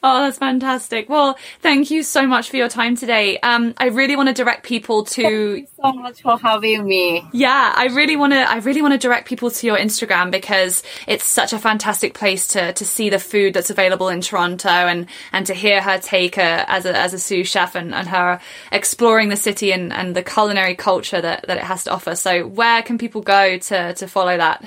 Oh, 0.06 0.20
that's 0.20 0.36
fantastic. 0.36 1.08
Well, 1.08 1.38
thank 1.60 1.90
you 1.90 2.02
so 2.02 2.26
much 2.26 2.50
for 2.50 2.58
your 2.58 2.68
time 2.68 2.94
today. 2.94 3.38
Um, 3.38 3.72
I 3.78 3.86
really 3.86 4.16
want 4.16 4.28
to 4.28 4.34
direct 4.34 4.62
people 4.62 5.04
to. 5.04 5.22
Thank 5.22 5.60
you 5.60 5.66
so 5.82 5.92
much 5.94 6.20
for 6.20 6.38
having 6.38 6.84
me. 6.84 7.26
Yeah, 7.32 7.72
I 7.74 7.86
really 7.86 8.14
want 8.14 8.34
to. 8.34 8.40
I 8.40 8.56
really 8.58 8.82
want 8.82 8.92
to 8.92 8.98
direct 8.98 9.26
people 9.26 9.50
to 9.50 9.66
your 9.66 9.78
Instagram 9.78 10.30
because 10.30 10.82
it's 11.06 11.24
such 11.24 11.54
a 11.54 11.58
fantastic 11.58 12.12
place 12.12 12.48
to 12.48 12.74
to 12.74 12.84
see 12.84 13.08
the 13.08 13.18
food 13.18 13.54
that's 13.54 13.70
available 13.70 14.10
in 14.10 14.20
Toronto 14.20 14.68
and 14.68 15.06
and 15.32 15.46
to 15.46 15.54
hear 15.54 15.80
her 15.80 15.98
take 15.98 16.36
a, 16.36 16.70
as 16.70 16.84
a 16.84 16.94
as 16.94 17.14
a 17.14 17.18
sous 17.18 17.48
chef 17.48 17.74
and, 17.74 17.94
and 17.94 18.06
her 18.08 18.40
exploring 18.72 19.30
the 19.30 19.36
city 19.36 19.72
and 19.72 19.90
and 19.90 20.14
the 20.14 20.22
culinary 20.22 20.74
culture 20.74 21.22
that 21.22 21.46
that 21.46 21.56
it 21.56 21.64
has 21.64 21.84
to 21.84 21.90
offer. 21.90 22.14
So, 22.14 22.46
where 22.46 22.82
can 22.82 22.98
people 22.98 23.22
go 23.22 23.56
to 23.56 23.94
to 23.94 24.06
follow 24.06 24.36
that? 24.36 24.62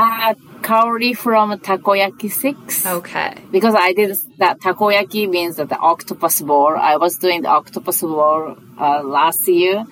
Uh, 0.00 0.32
Kaori 0.62 1.14
from 1.14 1.58
Takoyaki 1.58 2.30
6. 2.30 2.86
Okay. 2.86 3.34
Because 3.50 3.74
I 3.74 3.92
did 3.92 4.16
that 4.38 4.58
takoyaki 4.58 5.28
means 5.28 5.56
that 5.56 5.68
the 5.68 5.76
octopus 5.76 6.40
ball. 6.40 6.74
I 6.74 6.96
was 6.96 7.18
doing 7.18 7.42
the 7.42 7.48
octopus 7.48 8.00
ball 8.00 8.56
uh, 8.78 9.02
last 9.02 9.46
year. 9.46 9.84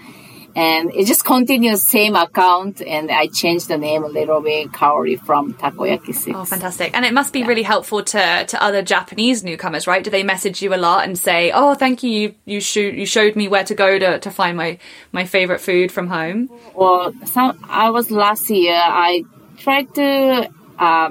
and 0.56 0.90
it 0.94 1.06
just 1.06 1.24
continues 1.26 1.86
same 1.86 2.16
account 2.16 2.80
and 2.80 3.10
I 3.10 3.26
changed 3.26 3.68
the 3.68 3.76
name 3.76 4.02
a 4.02 4.08
little 4.08 4.40
bit 4.40 4.72
Kaori 4.72 5.20
from 5.20 5.52
Takoyaki 5.54 6.14
Six. 6.14 6.36
Oh, 6.36 6.44
fantastic! 6.44 6.96
And 6.96 7.04
it 7.04 7.12
must 7.12 7.32
be 7.34 7.40
yeah. 7.40 7.46
really 7.46 7.62
helpful 7.62 8.02
to 8.02 8.44
to 8.52 8.62
other 8.62 8.82
Japanese 8.82 9.44
newcomers, 9.44 9.86
right? 9.86 10.02
Do 10.02 10.10
they 10.10 10.22
message 10.22 10.62
you 10.62 10.74
a 10.74 10.80
lot 10.88 11.04
and 11.06 11.18
say, 11.18 11.52
"Oh, 11.54 11.74
thank 11.74 12.02
you, 12.02 12.10
you 12.10 12.34
you, 12.46 12.60
shoot, 12.60 12.94
you 12.94 13.06
showed 13.06 13.36
me 13.36 13.46
where 13.46 13.64
to 13.64 13.74
go 13.74 13.98
to, 13.98 14.18
to 14.18 14.30
find 14.30 14.56
my 14.56 14.78
my 15.12 15.24
favorite 15.26 15.60
food 15.60 15.92
from 15.92 16.08
home"? 16.08 16.48
Well, 16.74 17.12
some 17.26 17.52
I 17.68 17.90
was 17.90 18.10
last 18.10 18.48
year. 18.50 18.80
I 18.82 19.22
tried 19.58 19.94
to 19.94 20.50
uh, 20.78 21.10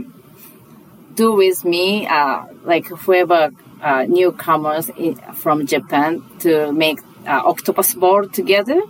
do 1.16 1.34
with 1.34 1.66
me 1.66 2.08
uh, 2.08 2.46
like 2.64 2.88
whoever 2.88 3.52
uh, 3.82 4.06
newcomers 4.08 4.90
in, 4.90 5.16
from 5.16 5.66
Japan 5.66 6.24
to 6.40 6.72
make 6.72 7.00
uh, 7.26 7.42
octopus 7.46 7.94
ball 7.94 8.28
together. 8.28 8.82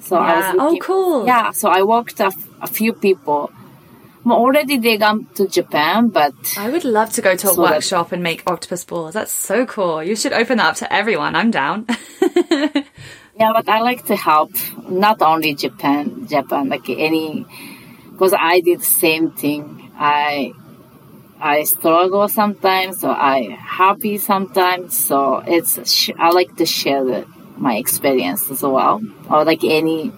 So 0.00 0.16
yeah. 0.16 0.22
I 0.22 0.36
was 0.36 0.56
looking, 0.56 0.82
oh 0.82 0.84
cool. 0.84 1.26
Yeah, 1.26 1.50
so 1.52 1.68
I 1.68 1.82
worked 1.82 2.20
a, 2.20 2.32
a 2.60 2.66
few 2.66 2.92
people. 2.92 3.50
Well, 4.24 4.38
already 4.38 4.78
they 4.78 4.98
come 4.98 5.26
to 5.36 5.46
Japan, 5.46 6.08
but 6.08 6.34
I 6.58 6.68
would 6.68 6.84
love 6.84 7.12
to 7.12 7.22
go 7.22 7.36
to 7.36 7.50
a 7.50 7.54
so 7.54 7.62
workshop 7.62 8.08
that, 8.08 8.16
and 8.16 8.22
make 8.24 8.42
octopus 8.46 8.84
balls. 8.84 9.14
That's 9.14 9.30
so 9.30 9.66
cool. 9.66 10.02
You 10.02 10.16
should 10.16 10.32
open 10.32 10.58
that 10.58 10.66
up 10.70 10.76
to 10.76 10.92
everyone. 10.92 11.36
I'm 11.36 11.52
down. 11.52 11.86
yeah, 13.38 13.52
but 13.54 13.68
I 13.68 13.80
like 13.80 14.06
to 14.06 14.16
help 14.16 14.50
not 14.88 15.22
only 15.22 15.54
Japan, 15.54 16.26
Japan, 16.26 16.68
like 16.68 16.88
any, 16.90 17.46
because 18.16 18.32
I 18.32 18.60
did 18.60 18.80
the 18.80 18.84
same 18.84 19.30
thing. 19.30 19.92
I 19.94 20.52
I 21.38 21.64
struggle 21.64 22.28
sometimes, 22.28 23.00
so 23.00 23.10
I 23.10 23.56
happy 23.60 24.16
sometimes. 24.16 24.96
So 24.96 25.42
it's 25.46 26.08
I 26.18 26.30
like 26.30 26.56
to 26.56 26.64
share 26.64 27.04
the 27.04 27.26
my 27.58 27.76
experience 27.76 28.50
as 28.50 28.62
well. 28.62 29.02
Or 29.30 29.44
like 29.44 29.64
any, 29.64 30.12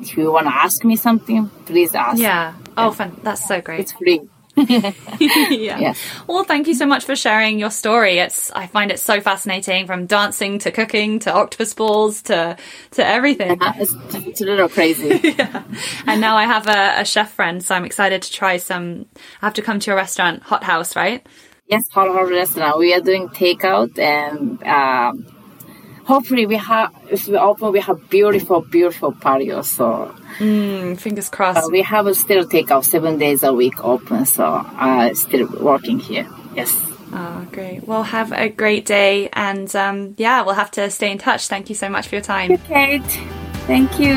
if 0.00 0.16
you 0.16 0.30
want 0.30 0.46
to 0.46 0.54
ask 0.54 0.84
me 0.84 0.96
something, 0.96 1.48
please 1.64 1.94
ask. 1.94 2.20
Yeah. 2.20 2.54
Oh, 2.76 2.92
fun. 2.92 3.18
That's 3.22 3.46
so 3.48 3.60
great. 3.62 3.80
It's 3.80 3.92
free. 3.92 4.28
yeah. 5.20 5.94
Well, 6.26 6.44
thank 6.44 6.66
you 6.66 6.74
so 6.74 6.86
much 6.86 7.04
for 7.04 7.14
sharing 7.14 7.58
your 7.58 7.70
story. 7.70 8.18
It's 8.18 8.50
I 8.52 8.66
find 8.66 8.90
it 8.90 8.98
so 9.00 9.20
fascinating 9.20 9.86
from 9.86 10.06
dancing 10.06 10.58
to 10.60 10.70
cooking 10.70 11.18
to 11.20 11.32
octopus 11.32 11.74
balls 11.74 12.22
to 12.22 12.56
to 12.92 13.06
everything. 13.06 13.58
Yeah, 13.60 13.74
it's, 13.78 13.94
it's, 14.14 14.40
a 14.40 14.44
little 14.44 14.68
crazy. 14.68 15.20
yeah. 15.38 15.62
And 16.06 16.20
now 16.20 16.36
I 16.36 16.44
have 16.44 16.66
a, 16.66 17.00
a, 17.00 17.04
chef 17.04 17.32
friend, 17.32 17.64
so 17.64 17.74
I'm 17.74 17.84
excited 17.84 18.22
to 18.22 18.32
try 18.32 18.56
some. 18.56 19.06
I 19.42 19.46
have 19.46 19.54
to 19.54 19.62
come 19.62 19.80
to 19.80 19.90
your 19.90 19.96
restaurant, 19.96 20.42
Hot 20.44 20.64
House, 20.64 20.96
right? 20.96 21.26
Yes, 21.66 21.88
Hot 21.90 22.08
House 22.08 22.30
restaurant. 22.30 22.78
We 22.78 22.94
are 22.94 23.00
doing 23.00 23.28
takeout 23.28 23.98
and. 23.98 24.62
Um, 24.64 25.37
hopefully 26.08 26.46
we 26.46 26.56
have 26.56 26.90
if 27.10 27.28
we 27.28 27.36
open 27.36 27.70
we 27.70 27.80
have 27.80 27.98
beautiful 28.08 28.62
beautiful 28.62 29.12
patio 29.12 29.62
so. 29.62 30.14
Mm, 30.38 30.98
fingers 30.98 31.28
crossed. 31.28 31.66
Uh, 31.66 31.68
we 31.70 31.82
have 31.82 32.06
a 32.06 32.14
still 32.14 32.44
take 32.46 32.70
out 32.70 32.84
seven 32.84 33.18
days 33.18 33.42
a 33.42 33.52
week 33.52 33.84
open 33.84 34.24
so 34.24 34.44
uh 34.44 35.12
still 35.14 35.46
working 35.60 35.98
here. 35.98 36.26
Yes. 36.54 36.70
Oh 37.12 37.46
great. 37.52 37.86
Well 37.86 38.04
have 38.04 38.32
a 38.32 38.48
great 38.48 38.86
day 38.86 39.28
and 39.32 39.68
um, 39.76 40.14
yeah 40.16 40.42
we'll 40.42 40.60
have 40.62 40.70
to 40.72 40.90
stay 40.90 41.10
in 41.12 41.18
touch. 41.18 41.46
Thank 41.46 41.68
you 41.68 41.74
so 41.74 41.88
much 41.90 42.08
for 42.08 42.14
your 42.16 42.24
time. 42.24 42.56
Kate. 42.58 43.12
Thank 43.66 44.00
you. 44.00 44.16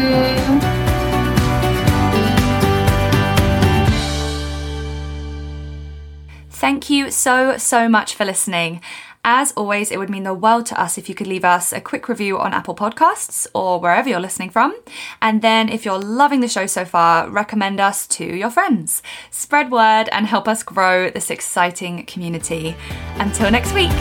Thank 6.62 6.92
you 6.92 7.10
so, 7.10 7.58
so 7.58 7.90
much 7.90 8.14
for 8.14 8.24
listening. 8.24 8.82
As 9.24 9.52
always, 9.52 9.92
it 9.92 10.00
would 10.00 10.10
mean 10.10 10.24
the 10.24 10.34
world 10.34 10.66
to 10.68 10.82
us 10.82 10.98
if 10.98 11.08
you 11.08 11.14
could 11.14 11.28
leave 11.28 11.46
us 11.46 11.72
a 11.72 11.80
quick 11.80 12.10
review 12.10 12.40
on 12.40 12.54
Apple 12.54 12.74
Podcasts 12.74 13.46
or 13.54 13.80
wherever 13.80 14.10
you're 14.10 14.20
listening 14.20 14.50
from. 14.50 14.76
And 15.22 15.44
then, 15.44 15.70
if 15.70 15.86
you're 15.86 16.00
loving 16.00 16.40
the 16.40 16.48
show 16.48 16.66
so 16.66 16.86
far, 16.86 17.30
recommend 17.30 17.80
us 17.80 18.08
to 18.08 18.26
your 18.26 18.50
friends. 18.50 19.04
Spread 19.30 19.72
word 19.72 20.06
and 20.12 20.26
help 20.26 20.48
us 20.48 20.64
grow 20.64 21.12
this 21.12 21.30
exciting 21.30 22.06
community. 22.06 22.76
Until 23.18 23.52
next 23.52 23.74
week. 23.74 23.92